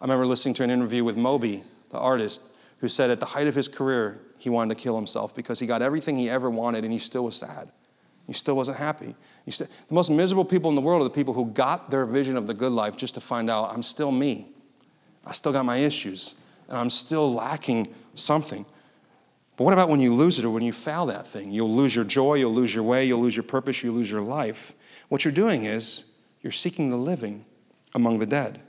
I 0.00 0.04
remember 0.04 0.26
listening 0.26 0.54
to 0.54 0.64
an 0.64 0.70
interview 0.70 1.04
with 1.04 1.16
Moby, 1.16 1.62
the 1.92 1.98
artist, 1.98 2.42
who 2.80 2.88
said 2.88 3.10
at 3.10 3.20
the 3.20 3.26
height 3.26 3.46
of 3.46 3.54
his 3.54 3.68
career, 3.68 4.18
he 4.36 4.50
wanted 4.50 4.76
to 4.76 4.82
kill 4.82 4.96
himself 4.96 5.32
because 5.32 5.60
he 5.60 5.66
got 5.68 5.80
everything 5.80 6.18
he 6.18 6.28
ever 6.28 6.50
wanted 6.50 6.82
and 6.82 6.92
he 6.92 6.98
still 6.98 7.22
was 7.22 7.36
sad. 7.36 7.70
He 8.26 8.32
still 8.32 8.56
wasn't 8.56 8.78
happy. 8.78 9.14
He 9.44 9.52
Still, 9.52 9.68
the 9.86 9.94
most 9.94 10.10
miserable 10.10 10.44
people 10.44 10.68
in 10.70 10.74
the 10.74 10.80
world 10.80 11.02
are 11.02 11.04
the 11.04 11.10
people 11.10 11.34
who 11.34 11.46
got 11.46 11.92
their 11.92 12.04
vision 12.04 12.36
of 12.36 12.48
the 12.48 12.54
good 12.54 12.72
life 12.72 12.96
just 12.96 13.14
to 13.14 13.20
find 13.20 13.48
out 13.48 13.72
I'm 13.72 13.84
still 13.84 14.10
me. 14.10 14.48
I 15.24 15.30
still 15.30 15.52
got 15.52 15.64
my 15.64 15.76
issues 15.76 16.34
and 16.68 16.76
I'm 16.78 16.90
still 16.90 17.32
lacking 17.32 17.94
something. 18.16 18.66
But 19.56 19.64
what 19.64 19.72
about 19.72 19.88
when 19.88 20.00
you 20.00 20.12
lose 20.12 20.38
it 20.38 20.44
or 20.44 20.50
when 20.50 20.62
you 20.62 20.72
fail 20.72 21.06
that 21.06 21.26
thing? 21.26 21.50
You'll 21.50 21.74
lose 21.74 21.94
your 21.96 22.04
joy, 22.04 22.34
you'll 22.34 22.54
lose 22.54 22.74
your 22.74 22.84
way, 22.84 23.06
you'll 23.06 23.20
lose 23.20 23.36
your 23.36 23.42
purpose, 23.42 23.82
you'll 23.82 23.94
lose 23.94 24.10
your 24.10 24.20
life. 24.20 24.74
What 25.08 25.24
you're 25.24 25.32
doing 25.32 25.64
is 25.64 26.04
you're 26.42 26.52
seeking 26.52 26.90
the 26.90 26.96
living 26.96 27.44
among 27.94 28.18
the 28.18 28.26
dead. 28.26 28.60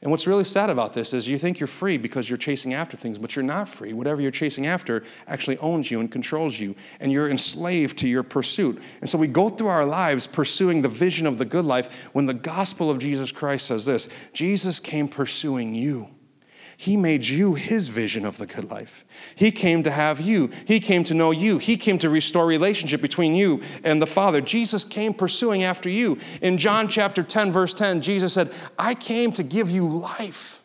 And 0.00 0.12
what's 0.12 0.28
really 0.28 0.44
sad 0.44 0.70
about 0.70 0.92
this 0.92 1.12
is 1.12 1.26
you 1.26 1.38
think 1.38 1.58
you're 1.58 1.66
free 1.66 1.98
because 1.98 2.30
you're 2.30 2.36
chasing 2.36 2.72
after 2.72 2.96
things, 2.96 3.18
but 3.18 3.34
you're 3.34 3.42
not 3.42 3.68
free. 3.68 3.92
Whatever 3.92 4.20
you're 4.20 4.30
chasing 4.30 4.66
after 4.66 5.02
actually 5.26 5.58
owns 5.58 5.90
you 5.90 5.98
and 5.98 6.10
controls 6.10 6.58
you, 6.58 6.76
and 7.00 7.10
you're 7.10 7.28
enslaved 7.28 7.98
to 7.98 8.08
your 8.08 8.22
pursuit. 8.22 8.80
And 9.00 9.10
so 9.10 9.18
we 9.18 9.26
go 9.26 9.48
through 9.48 9.66
our 9.68 9.84
lives 9.84 10.28
pursuing 10.28 10.82
the 10.82 10.88
vision 10.88 11.26
of 11.26 11.38
the 11.38 11.44
good 11.44 11.64
life 11.64 12.10
when 12.12 12.26
the 12.26 12.34
gospel 12.34 12.90
of 12.90 13.00
Jesus 13.00 13.32
Christ 13.32 13.66
says 13.66 13.86
this 13.86 14.08
Jesus 14.32 14.78
came 14.78 15.08
pursuing 15.08 15.74
you. 15.74 16.08
He 16.80 16.96
made 16.96 17.26
you 17.26 17.54
his 17.54 17.88
vision 17.88 18.24
of 18.24 18.36
the 18.36 18.46
good 18.46 18.70
life. 18.70 19.04
He 19.34 19.50
came 19.50 19.82
to 19.82 19.90
have 19.90 20.20
you. 20.20 20.48
He 20.64 20.78
came 20.78 21.02
to 21.04 21.12
know 21.12 21.32
you. 21.32 21.58
He 21.58 21.76
came 21.76 21.98
to 21.98 22.08
restore 22.08 22.46
relationship 22.46 23.00
between 23.00 23.34
you 23.34 23.62
and 23.82 24.00
the 24.00 24.06
Father. 24.06 24.40
Jesus 24.40 24.84
came 24.84 25.12
pursuing 25.12 25.64
after 25.64 25.88
you. 25.88 26.18
In 26.40 26.56
John 26.56 26.86
chapter 26.86 27.24
10, 27.24 27.50
verse 27.50 27.74
10, 27.74 28.00
Jesus 28.00 28.32
said, 28.32 28.52
I 28.78 28.94
came 28.94 29.32
to 29.32 29.42
give 29.42 29.68
you 29.68 29.88
life 29.88 30.62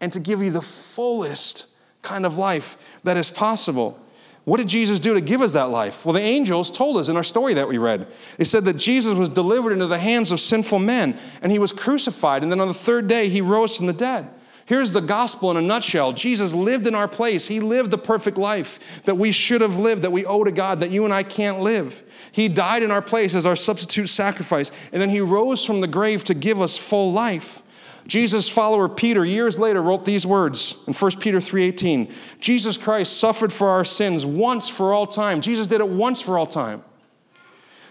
and 0.00 0.12
to 0.12 0.20
give 0.20 0.40
you 0.40 0.52
the 0.52 0.62
fullest 0.62 1.66
kind 2.02 2.24
of 2.24 2.38
life 2.38 2.76
that 3.02 3.16
is 3.16 3.28
possible. 3.28 3.98
What 4.44 4.58
did 4.58 4.68
Jesus 4.68 5.00
do 5.00 5.14
to 5.14 5.20
give 5.20 5.42
us 5.42 5.54
that 5.54 5.70
life? 5.70 6.06
Well, 6.06 6.12
the 6.14 6.20
angels 6.20 6.70
told 6.70 6.96
us 6.98 7.08
in 7.08 7.16
our 7.16 7.24
story 7.24 7.54
that 7.54 7.66
we 7.66 7.78
read. 7.78 8.06
They 8.36 8.44
said 8.44 8.64
that 8.66 8.76
Jesus 8.76 9.14
was 9.14 9.28
delivered 9.28 9.72
into 9.72 9.88
the 9.88 9.98
hands 9.98 10.30
of 10.30 10.38
sinful 10.38 10.78
men 10.78 11.18
and 11.42 11.50
he 11.50 11.58
was 11.58 11.72
crucified, 11.72 12.44
and 12.44 12.52
then 12.52 12.60
on 12.60 12.68
the 12.68 12.74
third 12.74 13.08
day 13.08 13.28
he 13.28 13.40
rose 13.40 13.76
from 13.76 13.86
the 13.86 13.92
dead. 13.92 14.28
Here's 14.66 14.92
the 14.92 15.00
gospel 15.00 15.50
in 15.50 15.56
a 15.56 15.62
nutshell 15.62 16.12
Jesus 16.12 16.54
lived 16.54 16.86
in 16.86 16.94
our 16.94 17.08
place. 17.08 17.48
He 17.48 17.60
lived 17.60 17.90
the 17.90 17.98
perfect 17.98 18.36
life 18.36 19.02
that 19.04 19.16
we 19.16 19.32
should 19.32 19.60
have 19.60 19.78
lived, 19.78 20.02
that 20.02 20.12
we 20.12 20.24
owe 20.24 20.44
to 20.44 20.52
God, 20.52 20.80
that 20.80 20.90
you 20.90 21.04
and 21.04 21.12
I 21.12 21.22
can't 21.22 21.60
live. 21.60 22.02
He 22.30 22.48
died 22.48 22.82
in 22.82 22.90
our 22.90 23.02
place 23.02 23.34
as 23.34 23.44
our 23.44 23.56
substitute 23.56 24.08
sacrifice, 24.08 24.70
and 24.92 25.02
then 25.02 25.10
he 25.10 25.20
rose 25.20 25.64
from 25.64 25.80
the 25.80 25.86
grave 25.86 26.24
to 26.24 26.34
give 26.34 26.60
us 26.60 26.78
full 26.78 27.12
life. 27.12 27.62
Jesus' 28.06 28.48
follower 28.48 28.88
Peter 28.88 29.24
years 29.24 29.58
later 29.58 29.80
wrote 29.80 30.04
these 30.04 30.26
words 30.26 30.82
in 30.86 30.94
1 30.94 31.20
Peter 31.20 31.40
3:18. 31.40 32.08
Jesus 32.40 32.76
Christ 32.76 33.18
suffered 33.18 33.52
for 33.52 33.68
our 33.68 33.84
sins 33.84 34.26
once 34.26 34.68
for 34.68 34.92
all 34.92 35.06
time. 35.06 35.40
Jesus 35.40 35.66
did 35.66 35.80
it 35.80 35.88
once 35.88 36.20
for 36.20 36.36
all 36.36 36.46
time. 36.46 36.82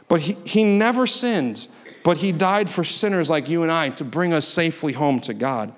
But 0.08 0.22
he, 0.22 0.36
he 0.46 0.64
never 0.66 1.08
sinned, 1.08 1.68
but 2.04 2.18
he 2.18 2.34
died 2.34 2.70
for 2.70 2.84
sinners 2.84 3.30
like 3.30 3.48
you 3.48 3.64
and 3.64 3.72
I 3.72 3.90
to 3.90 4.04
bring 4.04 4.34
us 4.34 4.46
safely 4.46 4.92
home 4.92 5.22
to 5.22 5.34
God. 5.34 5.74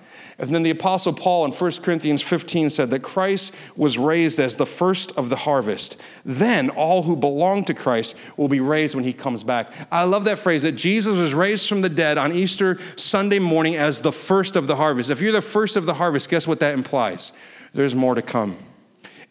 And 0.47 0.55
then 0.55 0.63
the 0.63 0.71
Apostle 0.71 1.13
Paul 1.13 1.45
in 1.45 1.51
1 1.51 1.71
Corinthians 1.83 2.21
15 2.21 2.69
said 2.69 2.89
that 2.89 3.01
Christ 3.01 3.55
was 3.75 3.97
raised 3.97 4.39
as 4.39 4.55
the 4.55 4.65
first 4.65 5.11
of 5.17 5.29
the 5.29 5.35
harvest. 5.35 6.01
Then 6.25 6.69
all 6.69 7.03
who 7.03 7.15
belong 7.15 7.63
to 7.65 7.73
Christ 7.73 8.15
will 8.35 8.49
be 8.49 8.59
raised 8.59 8.93
when 8.93 9.03
he 9.03 9.13
comes 9.13 9.43
back. 9.43 9.71
I 9.91 10.03
love 10.03 10.25
that 10.25 10.39
phrase 10.39 10.63
that 10.63 10.73
Jesus 10.73 11.17
was 11.17 11.33
raised 11.33 11.69
from 11.69 11.81
the 11.81 11.89
dead 11.89 12.17
on 12.17 12.33
Easter 12.33 12.77
Sunday 12.97 13.39
morning 13.39 13.75
as 13.75 14.01
the 14.01 14.11
first 14.11 14.55
of 14.55 14.67
the 14.67 14.75
harvest. 14.75 15.09
If 15.09 15.21
you're 15.21 15.31
the 15.31 15.41
first 15.41 15.77
of 15.77 15.85
the 15.85 15.93
harvest, 15.93 16.29
guess 16.29 16.45
what 16.45 16.59
that 16.59 16.73
implies? 16.73 17.31
There's 17.73 17.95
more 17.95 18.15
to 18.15 18.21
come. 18.21 18.57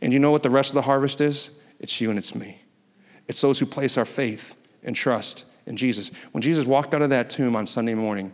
And 0.01 0.12
you 0.12 0.18
know 0.18 0.31
what 0.31 0.42
the 0.42 0.51
rest 0.51 0.70
of 0.70 0.77
the 0.77 0.83
harvest 0.83 1.20
is? 1.20 1.51
It's 1.79 2.01
you 2.01 2.09
and 2.11 2.18
it's 2.18 2.35
me. 2.35 2.62
It's 3.29 3.40
those 3.40 3.59
who 3.59 3.66
place 3.66 3.98
our 3.98 4.05
faith 4.05 4.57
and 4.83 4.96
trust 4.96 5.44
in 5.66 5.77
Jesus. 5.77 6.11
When 6.33 6.40
Jesus 6.40 6.64
walked 6.64 6.94
out 6.94 7.03
of 7.03 7.11
that 7.11 7.29
tomb 7.29 7.55
on 7.55 7.66
Sunday 7.66 7.94
morning, 7.94 8.33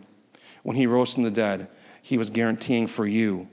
when 0.63 0.75
he 0.75 0.87
rose 0.87 1.13
from 1.13 1.23
the 1.23 1.31
dead, 1.31 1.67
he 2.01 2.17
was 2.17 2.29
guaranteeing 2.29 2.87
for 2.87 3.05
you 3.05 3.47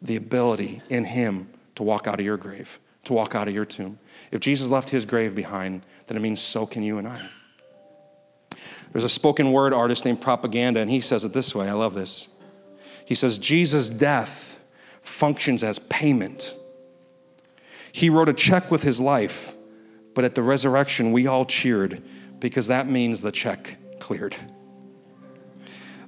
the 0.00 0.16
ability 0.16 0.82
in 0.88 1.04
Him 1.04 1.48
to 1.74 1.82
walk 1.82 2.06
out 2.06 2.20
of 2.20 2.24
your 2.24 2.36
grave, 2.36 2.78
to 3.04 3.12
walk 3.12 3.34
out 3.34 3.48
of 3.48 3.54
your 3.54 3.64
tomb. 3.64 3.98
If 4.30 4.40
Jesus 4.40 4.68
left 4.68 4.90
His 4.90 5.04
grave 5.04 5.34
behind, 5.34 5.82
then 6.06 6.16
it 6.16 6.20
means 6.20 6.40
so 6.40 6.66
can 6.66 6.82
you 6.82 6.98
and 6.98 7.08
I. 7.08 7.28
There's 8.92 9.04
a 9.04 9.08
spoken 9.08 9.52
word 9.52 9.74
artist 9.74 10.04
named 10.04 10.20
Propaganda, 10.20 10.80
and 10.80 10.90
he 10.90 11.00
says 11.00 11.24
it 11.24 11.32
this 11.32 11.54
way 11.54 11.68
I 11.68 11.72
love 11.72 11.94
this. 11.94 12.28
He 13.04 13.14
says, 13.14 13.38
Jesus' 13.38 13.90
death 13.90 14.60
functions 15.02 15.62
as 15.62 15.78
payment. 15.78 16.54
He 17.92 18.10
wrote 18.10 18.28
a 18.28 18.34
check 18.34 18.70
with 18.70 18.82
his 18.82 19.00
life, 19.00 19.54
but 20.14 20.24
at 20.24 20.34
the 20.34 20.42
resurrection, 20.42 21.12
we 21.12 21.26
all 21.26 21.44
cheered 21.44 22.02
because 22.38 22.66
that 22.68 22.86
means 22.86 23.20
the 23.20 23.32
check 23.32 23.76
cleared. 23.98 24.36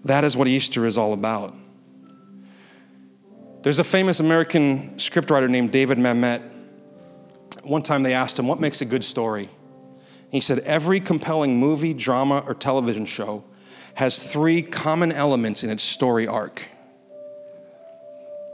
That 0.05 0.25
is 0.25 0.37
what 0.37 0.49
Easter 0.49 0.87
is 0.87 0.97
all 0.97 1.13
about. 1.13 1.55
There's 3.63 3.79
a 3.79 3.85
famous 3.85 4.21
American 4.21 4.97
scriptwriter 4.97 5.49
named 5.49 5.71
David 5.71 5.99
Mamet. 5.99 6.43
One 7.63 7.83
time 7.83 8.03
they 8.03 8.15
asked 8.15 8.39
him, 8.39 8.47
What 8.47 8.61
makes 8.61 8.81
a 8.81 8.87
good 8.87 9.05
story? 9.05 9.51
He 10.31 10.41
said, 10.41 10.61
Every 10.61 11.01
compelling 11.01 11.59
movie, 11.59 11.93
drama, 11.93 12.43
or 12.47 12.55
television 12.55 13.05
show 13.05 13.45
has 13.95 14.23
three 14.23 14.63
common 14.63 15.13
elements 15.13 15.63
in 15.63 15.71
its 15.71 15.83
story 15.83 16.27
arc 16.27 16.69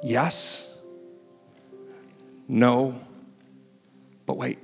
yes, 0.06 0.74
no, 2.48 3.00
but 4.24 4.36
wait. 4.36 4.58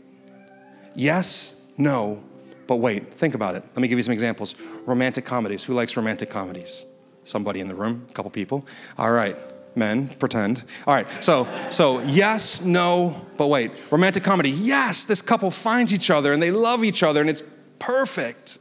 Yes, 0.94 1.60
no, 1.76 2.22
but 2.66 2.76
wait, 2.76 3.14
think 3.14 3.34
about 3.34 3.54
it. 3.54 3.64
Let 3.74 3.82
me 3.82 3.88
give 3.88 3.98
you 3.98 4.04
some 4.04 4.12
examples. 4.12 4.54
Romantic 4.86 5.24
comedies. 5.24 5.64
Who 5.64 5.74
likes 5.74 5.96
romantic 5.96 6.30
comedies? 6.30 6.86
Somebody 7.24 7.60
in 7.60 7.68
the 7.68 7.74
room? 7.74 8.06
A 8.10 8.12
couple 8.12 8.30
people. 8.30 8.66
All 8.98 9.10
right. 9.10 9.36
Men, 9.74 10.08
pretend. 10.08 10.64
All 10.86 10.94
right. 10.94 11.06
So, 11.24 11.48
so 11.70 12.00
yes, 12.00 12.62
no, 12.62 13.26
but 13.36 13.46
wait. 13.46 13.70
Romantic 13.90 14.22
comedy. 14.22 14.50
Yes, 14.50 15.04
this 15.04 15.22
couple 15.22 15.50
finds 15.50 15.94
each 15.94 16.10
other 16.10 16.32
and 16.32 16.42
they 16.42 16.50
love 16.50 16.84
each 16.84 17.02
other 17.02 17.20
and 17.20 17.30
it's 17.30 17.42
perfect. 17.78 18.58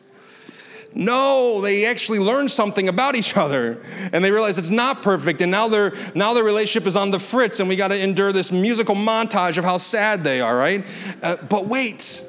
No, 0.94 1.62
they 1.62 1.86
actually 1.86 2.20
learn 2.20 2.50
something 2.50 2.90
about 2.90 3.16
each 3.16 3.38
other 3.38 3.82
and 4.12 4.24
they 4.24 4.32
realize 4.32 4.58
it's 4.58 4.70
not 4.70 5.02
perfect. 5.02 5.42
And 5.42 5.52
now 5.52 5.68
their, 5.68 5.94
now 6.16 6.34
their 6.34 6.44
relationship 6.44 6.88
is 6.88 6.96
on 6.96 7.12
the 7.12 7.20
fritz 7.20 7.60
and 7.60 7.70
we 7.70 7.76
got 7.76 7.90
to 7.90 8.00
endure 8.00 8.34
this 8.34 8.52
musical 8.52 8.96
montage 8.96 9.58
of 9.58 9.64
how 9.64 9.78
sad 9.78 10.24
they 10.24 10.42
are, 10.42 10.56
right? 10.56 10.86
Uh, 11.22 11.38
but 11.50 11.66
wait, 11.66 12.26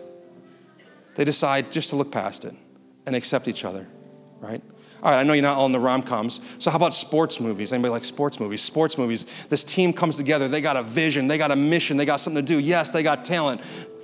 they 1.14 1.24
decide 1.24 1.70
just 1.70 1.90
to 1.90 1.96
look 1.96 2.10
past 2.10 2.44
it 2.44 2.54
and 3.06 3.14
accept 3.14 3.48
each 3.48 3.64
other, 3.64 3.86
right? 4.40 4.62
All 5.02 5.10
right, 5.10 5.18
I 5.18 5.24
know 5.24 5.32
you're 5.32 5.42
not 5.42 5.56
all 5.56 5.66
in 5.66 5.72
the 5.72 5.80
rom 5.80 6.02
coms. 6.02 6.40
So, 6.60 6.70
how 6.70 6.76
about 6.76 6.94
sports 6.94 7.40
movies? 7.40 7.72
Anybody 7.72 7.90
like 7.90 8.04
sports 8.04 8.38
movies? 8.38 8.62
Sports 8.62 8.96
movies, 8.96 9.26
this 9.48 9.64
team 9.64 9.92
comes 9.92 10.16
together. 10.16 10.46
They 10.46 10.60
got 10.60 10.76
a 10.76 10.82
vision, 10.82 11.26
they 11.26 11.38
got 11.38 11.50
a 11.50 11.56
mission, 11.56 11.96
they 11.96 12.04
got 12.04 12.20
something 12.20 12.44
to 12.44 12.54
do. 12.54 12.60
Yes, 12.60 12.92
they 12.92 13.02
got 13.02 13.24
talent. 13.24 13.60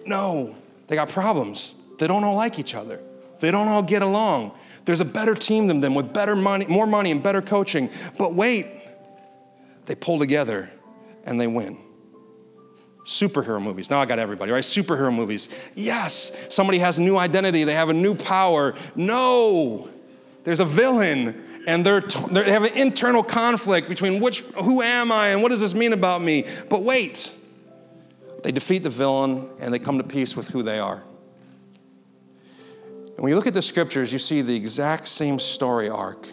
No, 0.07 0.57
they 0.89 0.97
got 0.97 1.09
problems. 1.09 1.77
They 1.99 2.09
don't 2.09 2.25
all 2.25 2.35
like 2.35 2.59
each 2.59 2.75
other, 2.75 3.01
they 3.41 3.51
don't 3.51 3.69
all 3.69 3.83
get 3.83 4.03
along. 4.03 4.53
There's 4.85 5.01
a 5.03 5.05
better 5.05 5.35
team 5.35 5.67
than 5.67 5.81
them 5.81 5.95
with 5.95 6.15
better 6.15 6.35
money, 6.35 6.65
more 6.67 6.87
money, 6.87 7.11
and 7.11 7.23
better 7.23 7.43
coaching. 7.43 7.91
But 8.19 8.35
wait, 8.35 8.67
they 9.85 9.95
pull 9.95 10.19
together 10.19 10.71
and 11.25 11.39
they 11.39 11.47
win. 11.47 11.79
Superhero 13.09 13.61
movies. 13.61 13.89
Now 13.89 14.01
I 14.01 14.05
got 14.05 14.19
everybody, 14.19 14.53
right? 14.53 14.63
Superhero 14.63 15.13
movies. 15.13 15.49
Yes, 15.75 16.31
somebody 16.51 16.79
has 16.79 16.99
a 16.99 17.03
new 17.03 17.17
identity, 17.17 17.65
they 17.65 17.73
have 17.73 17.89
a 17.89 17.95
new 17.95 18.15
power. 18.15 18.75
No, 18.95 19.89
there's 20.45 20.61
a 20.61 20.67
villain 20.67 21.43
and 21.67 21.87
they're, 21.87 22.03
they 22.03 22.51
have 22.51 22.65
an 22.65 22.77
internal 22.77 23.23
conflict 23.23 23.89
between 23.89 24.21
which, 24.21 24.41
who 24.63 24.83
am 24.83 25.11
I 25.11 25.29
and 25.29 25.43
what 25.43 25.49
does 25.49 25.63
this 25.63 25.73
mean 25.73 25.95
about 25.95 26.21
me? 26.21 26.45
But 26.69 26.83
wait, 26.83 27.35
they 28.43 28.53
defeat 28.53 28.83
the 28.83 28.91
villain 28.91 29.49
and 29.59 29.73
they 29.73 29.79
come 29.79 29.97
to 29.97 30.05
peace 30.05 30.37
with 30.37 30.49
who 30.49 30.63
they 30.63 30.79
are. 30.79 31.03
And 32.93 33.19
when 33.21 33.31
you 33.31 33.37
look 33.37 33.47
at 33.47 33.55
the 33.55 33.63
scriptures, 33.63 34.13
you 34.13 34.19
see 34.19 34.43
the 34.43 34.55
exact 34.55 35.09
same 35.09 35.39
story 35.39 35.89
arc 35.89 36.29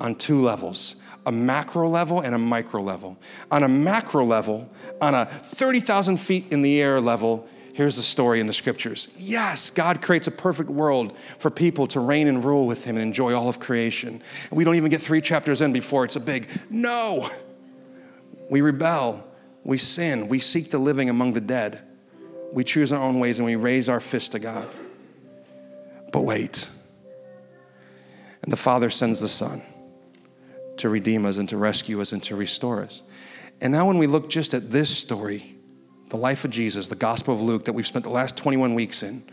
on 0.00 0.14
two 0.14 0.40
levels 0.40 0.94
a 1.26 1.32
macro 1.32 1.88
level 1.88 2.20
and 2.20 2.34
a 2.34 2.38
micro 2.38 2.82
level. 2.82 3.16
On 3.50 3.62
a 3.62 3.68
macro 3.68 4.24
level, 4.24 4.68
on 5.00 5.14
a 5.14 5.26
30,000 5.26 6.18
feet 6.18 6.46
in 6.50 6.62
the 6.62 6.80
air 6.80 7.00
level, 7.00 7.46
here's 7.72 7.96
the 7.96 8.02
story 8.02 8.40
in 8.40 8.46
the 8.46 8.52
scriptures. 8.52 9.08
Yes, 9.16 9.70
God 9.70 10.02
creates 10.02 10.26
a 10.26 10.30
perfect 10.30 10.70
world 10.70 11.16
for 11.38 11.50
people 11.50 11.86
to 11.88 12.00
reign 12.00 12.28
and 12.28 12.44
rule 12.44 12.66
with 12.66 12.84
Him 12.84 12.96
and 12.96 13.02
enjoy 13.02 13.34
all 13.34 13.48
of 13.48 13.58
creation. 13.58 14.22
And 14.50 14.56
we 14.56 14.64
don't 14.64 14.76
even 14.76 14.90
get 14.90 15.00
three 15.00 15.20
chapters 15.20 15.60
in 15.60 15.72
before 15.72 16.04
it's 16.04 16.16
a 16.16 16.20
big 16.20 16.48
no. 16.70 17.28
We 18.50 18.60
rebel, 18.60 19.26
We 19.64 19.78
sin. 19.78 20.28
We 20.28 20.40
seek 20.40 20.70
the 20.70 20.78
living 20.78 21.08
among 21.08 21.32
the 21.32 21.40
dead. 21.40 21.80
We 22.52 22.62
choose 22.64 22.92
our 22.92 23.02
own 23.02 23.18
ways 23.18 23.38
and 23.38 23.46
we 23.46 23.56
raise 23.56 23.88
our 23.88 24.00
fist 24.00 24.32
to 24.32 24.38
God. 24.38 24.68
But 26.12 26.20
wait. 26.20 26.68
And 28.42 28.52
the 28.52 28.58
Father 28.58 28.90
sends 28.90 29.20
the 29.20 29.28
Son 29.28 29.62
to 30.84 30.90
redeem 30.90 31.24
us 31.24 31.38
and 31.38 31.48
to 31.48 31.56
rescue 31.56 32.02
us 32.02 32.12
and 32.12 32.22
to 32.22 32.36
restore 32.36 32.82
us. 32.82 33.02
And 33.62 33.72
now, 33.72 33.86
when 33.86 33.96
we 33.96 34.06
look 34.06 34.28
just 34.28 34.52
at 34.52 34.70
this 34.70 34.94
story, 34.94 35.56
the 36.10 36.18
life 36.18 36.44
of 36.44 36.50
Jesus, 36.50 36.88
the 36.88 36.94
Gospel 36.94 37.32
of 37.32 37.40
Luke 37.40 37.64
that 37.64 37.72
we've 37.72 37.86
spent 37.86 38.04
the 38.04 38.10
last 38.10 38.36
21 38.36 38.74
weeks 38.74 39.02
in, 39.02 39.24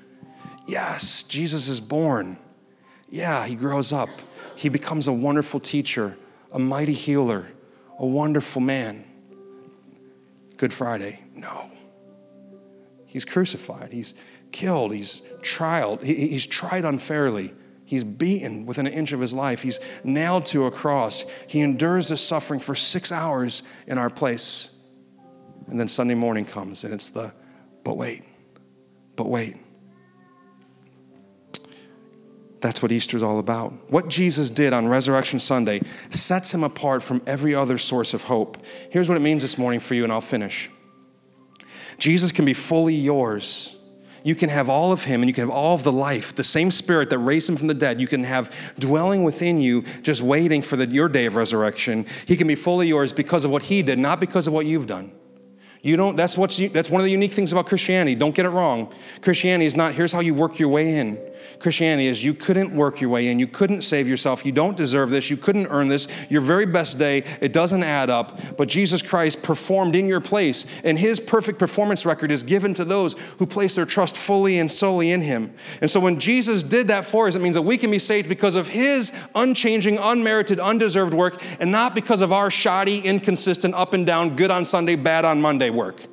yes, 0.65 1.23
Jesus 1.23 1.67
is 1.67 1.81
born. 1.81 2.37
Yeah, 3.09 3.45
he 3.45 3.55
grows 3.55 3.91
up. 3.91 4.07
He 4.55 4.69
becomes 4.69 5.09
a 5.09 5.11
wonderful 5.11 5.59
teacher, 5.59 6.17
a 6.53 6.59
mighty 6.59 6.93
healer, 6.93 7.47
a 7.99 8.05
wonderful 8.05 8.61
man. 8.61 9.03
Good 10.55 10.71
Friday. 10.71 11.19
No. 11.35 11.69
He's 13.05 13.25
crucified. 13.25 13.91
He's 13.91 14.13
killed. 14.53 14.93
He's 14.93 15.21
tried. 15.41 16.01
He's 16.01 16.47
tried 16.47 16.85
unfairly. 16.85 17.53
He's 17.91 18.06
beaten 18.06 18.65
within 18.65 18.88
an 18.88 18.93
inch 18.93 19.12
of 19.12 19.19
his 19.19 19.34
life. 19.34 19.63
He's 19.63 19.82
nailed 20.06 20.45
to 20.45 20.65
a 20.65 20.71
cross. 20.71 21.25
He 21.45 21.60
endures 21.60 22.08
the 22.08 22.15
suffering 22.15 22.62
for 22.62 22.73
six 22.73 23.12
hours 23.12 23.63
in 23.86 23.97
our 23.97 24.10
place. 24.10 24.73
And 25.67 25.77
then 25.77 25.89
Sunday 25.89 26.15
morning 26.15 26.45
comes 26.45 26.86
and 26.86 26.93
it's 26.93 27.10
the, 27.10 27.34
but 27.84 27.97
wait, 27.97 28.23
but 29.17 29.27
wait. 29.27 29.58
That's 32.62 32.82
what 32.82 32.93
Easter 32.93 33.17
is 33.17 33.23
all 33.23 33.39
about. 33.39 33.73
What 33.91 34.08
Jesus 34.08 34.49
did 34.49 34.71
on 34.71 34.88
Resurrection 34.88 35.41
Sunday 35.41 35.82
sets 36.12 36.54
him 36.54 36.63
apart 36.63 37.04
from 37.04 37.21
every 37.27 37.54
other 37.54 37.77
source 37.77 38.13
of 38.13 38.23
hope. 38.23 38.58
Here's 38.89 39.10
what 39.10 39.17
it 39.17 39.21
means 39.21 39.41
this 39.41 39.58
morning 39.58 39.82
for 39.82 39.95
you, 39.95 40.06
and 40.06 40.13
I'll 40.13 40.21
finish. 40.21 40.69
Jesus 41.97 42.32
can 42.32 42.45
be 42.45 42.54
fully 42.54 42.95
yours 42.95 43.75
you 44.23 44.36
can 44.36 44.49
have 44.49 44.69
all 44.69 44.91
of 44.91 45.03
Him 45.03 45.21
and 45.21 45.29
you 45.29 45.34
can 45.34 45.43
have 45.43 45.55
all 45.55 45.75
of 45.75 45.84
the 45.84 45.91
life, 45.91 46.36
the 46.36 46.43
same 46.43 46.71
Spirit 46.71 47.10
that 47.10 47.19
raised 47.19 47.49
Him 47.49 47.57
from 47.57 47.67
the 47.67 47.73
dead. 47.73 47.99
You 47.99 48.07
can 48.07 48.23
have 48.23 48.53
dwelling 48.79 49.23
within 49.23 49.60
you, 49.60 49.84
just 50.01 50.21
waiting 50.21 50.62
for 50.62 50.75
the, 50.75 50.86
your 50.88 51.10
day 51.10 51.25
of 51.25 51.36
resurrection. 51.36 52.05
He 52.25 52.36
can 52.36 52.47
be 52.47 52.55
fully 52.55 52.88
yours 52.88 53.13
because 53.13 53.45
of 53.45 53.51
what 53.51 53.63
He 53.63 53.81
did, 53.81 53.99
not 53.99 54.19
because 54.19 54.47
of 54.47 54.53
what 54.53 54.65
you've 54.65 54.88
done. 54.88 55.12
You 55.81 55.97
don't, 55.97 56.15
that's, 56.15 56.38
what's, 56.38 56.57
that's 56.69 56.89
one 56.91 57.01
of 57.01 57.05
the 57.05 57.12
unique 57.12 57.31
things 57.31 57.51
about 57.51 57.65
Christianity. 57.65 58.13
Don't 58.13 58.36
get 58.36 58.45
it 58.45 58.49
wrong. 58.49 58.93
Christianity 59.21 59.65
is 59.65 59.75
not, 59.75 59.93
here's 59.93 60.13
how 60.13 60.19
you 60.19 60.36
work 60.36 60.60
your 60.60 60.69
way 60.69 60.99
in. 60.99 61.17
Christianity 61.60 62.08
is 62.08 62.23
you 62.23 62.34
couldn't 62.34 62.75
work 62.75 63.01
your 63.01 63.10
way 63.10 63.27
in. 63.27 63.39
You 63.39 63.47
couldn't 63.47 63.82
save 63.84 64.08
yourself. 64.08 64.45
You 64.45 64.51
don't 64.51 64.77
deserve 64.77 65.10
this. 65.10 65.30
You 65.30 65.38
couldn't 65.38 65.67
earn 65.67 65.88
this. 65.88 66.08
Your 66.30 66.41
very 66.41 66.65
best 66.65 66.97
day, 66.97 67.23
it 67.41 67.54
doesn't 67.54 67.84
add 67.84 68.10
up. 68.10 68.58
But 68.58 68.67
Jesus 68.67 69.01
Christ 69.01 69.43
performed 69.43 69.95
in 69.95 70.08
your 70.08 70.21
place, 70.21 70.65
and 70.84 70.97
his 70.97 71.19
perfect 71.19 71.60
performance 71.60 72.06
record 72.06 72.32
is 72.32 72.43
given 72.43 72.73
to 72.75 72.86
those 72.86 73.13
who 73.39 73.45
place 73.45 73.75
their 73.75 73.86
trust 73.86 74.17
fully 74.17 74.60
and 74.60 74.71
solely 74.71 75.12
in 75.12 75.21
him. 75.21 75.54
And 75.82 75.89
so 75.89 75.99
when 75.99 76.19
Jesus 76.19 76.63
did 76.63 76.88
that 76.88 77.06
for 77.06 77.27
us, 77.27 77.36
it 77.36 77.41
means 77.41 77.56
that 77.56 77.62
we 77.62 77.77
can 77.77 77.91
be 77.91 77.99
saved 77.99 78.30
because 78.30 78.56
of 78.56 78.67
his 78.67 79.12
unchanging, 79.36 79.97
unmerited, 79.97 80.60
undeserved 80.60 81.13
work, 81.13 81.41
and 81.60 81.71
not 81.71 81.95
because 81.95 82.21
of 82.21 82.32
our 82.32 82.51
shoddy, 82.51 82.99
inconsistent, 82.99 83.73
up 83.73 83.93
and 83.93 84.06
down, 84.06 84.36
good 84.36 84.51
on 84.51 84.65
Sunday, 84.65 84.95
bad 84.95 85.25
on 85.25 85.41
Monday 85.41 85.69
work. 85.69 86.11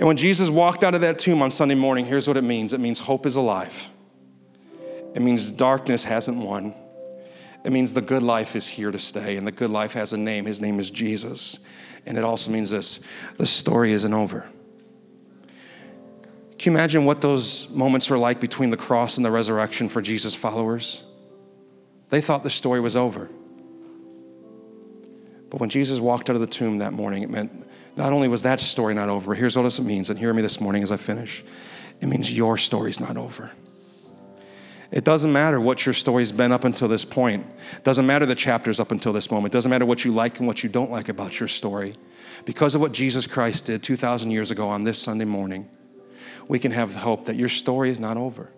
And 0.00 0.06
when 0.06 0.16
Jesus 0.16 0.48
walked 0.48 0.82
out 0.82 0.94
of 0.94 1.02
that 1.02 1.18
tomb 1.18 1.42
on 1.42 1.50
Sunday 1.50 1.74
morning, 1.74 2.06
here's 2.06 2.26
what 2.26 2.38
it 2.38 2.42
means 2.42 2.72
it 2.72 2.80
means 2.80 2.98
hope 2.98 3.26
is 3.26 3.36
alive, 3.36 3.88
it 5.14 5.20
means 5.20 5.50
darkness 5.50 6.02
hasn't 6.04 6.38
won. 6.38 6.74
It 7.62 7.72
means 7.72 7.92
the 7.92 8.00
good 8.00 8.22
life 8.22 8.56
is 8.56 8.66
here 8.66 8.90
to 8.90 8.98
stay, 8.98 9.36
and 9.36 9.46
the 9.46 9.52
good 9.52 9.68
life 9.68 9.92
has 9.92 10.14
a 10.14 10.16
name. 10.16 10.46
His 10.46 10.62
name 10.62 10.80
is 10.80 10.88
Jesus. 10.88 11.58
And 12.06 12.16
it 12.16 12.24
also 12.24 12.50
means 12.50 12.70
this 12.70 13.00
the 13.36 13.46
story 13.46 13.92
isn't 13.92 14.14
over. 14.14 14.46
Can 16.58 16.72
you 16.72 16.78
imagine 16.78 17.04
what 17.04 17.20
those 17.20 17.68
moments 17.68 18.08
were 18.08 18.16
like 18.16 18.40
between 18.40 18.70
the 18.70 18.78
cross 18.78 19.18
and 19.18 19.26
the 19.26 19.30
resurrection 19.30 19.90
for 19.90 20.00
Jesus' 20.00 20.34
followers? 20.34 21.02
They 22.08 22.22
thought 22.22 22.42
the 22.42 22.50
story 22.50 22.80
was 22.80 22.96
over. 22.96 23.28
But 25.50 25.60
when 25.60 25.68
Jesus 25.68 26.00
walked 26.00 26.30
out 26.30 26.36
of 26.36 26.40
the 26.40 26.46
tomb 26.46 26.78
that 26.78 26.94
morning, 26.94 27.22
it 27.22 27.28
meant 27.28 27.66
not 27.96 28.12
only 28.12 28.28
was 28.28 28.42
that 28.42 28.60
story 28.60 28.94
not 28.94 29.08
over, 29.08 29.34
here's 29.34 29.56
what 29.56 29.66
it 29.66 29.82
means, 29.82 30.10
and 30.10 30.18
hear 30.18 30.32
me 30.32 30.42
this 30.42 30.60
morning 30.60 30.82
as 30.82 30.90
I 30.90 30.96
finish. 30.96 31.44
It 32.00 32.06
means 32.06 32.34
your 32.34 32.56
story's 32.56 33.00
not 33.00 33.16
over. 33.16 33.50
It 34.90 35.04
doesn't 35.04 35.32
matter 35.32 35.60
what 35.60 35.86
your 35.86 35.92
story's 35.92 36.32
been 36.32 36.50
up 36.50 36.64
until 36.64 36.88
this 36.88 37.04
point. 37.04 37.46
It 37.76 37.84
doesn't 37.84 38.06
matter 38.06 38.26
the 38.26 38.34
chapters 38.34 38.80
up 38.80 38.90
until 38.90 39.12
this 39.12 39.30
moment. 39.30 39.54
It 39.54 39.56
doesn't 39.56 39.70
matter 39.70 39.86
what 39.86 40.04
you 40.04 40.10
like 40.10 40.38
and 40.38 40.48
what 40.48 40.64
you 40.64 40.68
don't 40.68 40.90
like 40.90 41.08
about 41.08 41.38
your 41.38 41.48
story. 41.48 41.94
Because 42.44 42.74
of 42.74 42.80
what 42.80 42.92
Jesus 42.92 43.26
Christ 43.26 43.66
did 43.66 43.82
2,000 43.82 44.30
years 44.30 44.50
ago 44.50 44.68
on 44.68 44.82
this 44.82 44.98
Sunday 44.98 45.26
morning, 45.26 45.68
we 46.48 46.58
can 46.58 46.72
have 46.72 46.94
hope 46.94 47.26
that 47.26 47.36
your 47.36 47.48
story 47.48 47.90
is 47.90 48.00
not 48.00 48.16
over. 48.16 48.50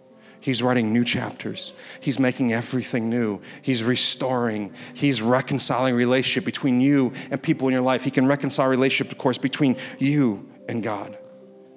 He's 0.42 0.60
writing 0.60 0.92
new 0.92 1.04
chapters. 1.04 1.72
He's 2.00 2.18
making 2.18 2.52
everything 2.52 3.08
new. 3.08 3.40
He's 3.62 3.84
restoring. 3.84 4.74
He's 4.92 5.22
reconciling 5.22 5.94
relationship 5.94 6.44
between 6.44 6.80
you 6.80 7.12
and 7.30 7.40
people 7.40 7.68
in 7.68 7.72
your 7.72 7.82
life. 7.82 8.02
He 8.02 8.10
can 8.10 8.26
reconcile 8.26 8.68
relationship, 8.68 9.12
of 9.12 9.18
course, 9.18 9.38
between 9.38 9.76
you 10.00 10.50
and 10.68 10.82
God. 10.82 11.16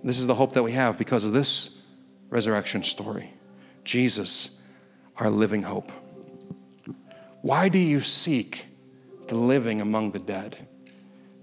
This 0.04 0.17
is 0.17 0.25
the 0.25 0.34
hope 0.34 0.54
that 0.54 0.63
we 0.63 0.71
have 0.71 0.97
because 0.97 1.23
of 1.25 1.32
this 1.32 1.84
resurrection 2.32 2.82
story. 2.82 3.32
Jesus, 3.84 4.60
our 5.17 5.30
living 5.30 5.62
hope. 5.62 5.91
Why 7.41 7.69
do 7.69 7.78
you 7.78 8.01
seek 8.01 8.65
the 9.28 9.36
living 9.36 9.80
among 9.80 10.12
the 10.12 10.19
dead? 10.19 10.67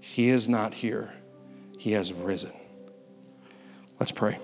He 0.01 0.27
is 0.27 0.49
not 0.49 0.73
here. 0.73 1.13
He 1.77 1.93
has 1.93 2.11
risen. 2.11 2.51
Let's 3.97 4.11
pray. 4.11 4.37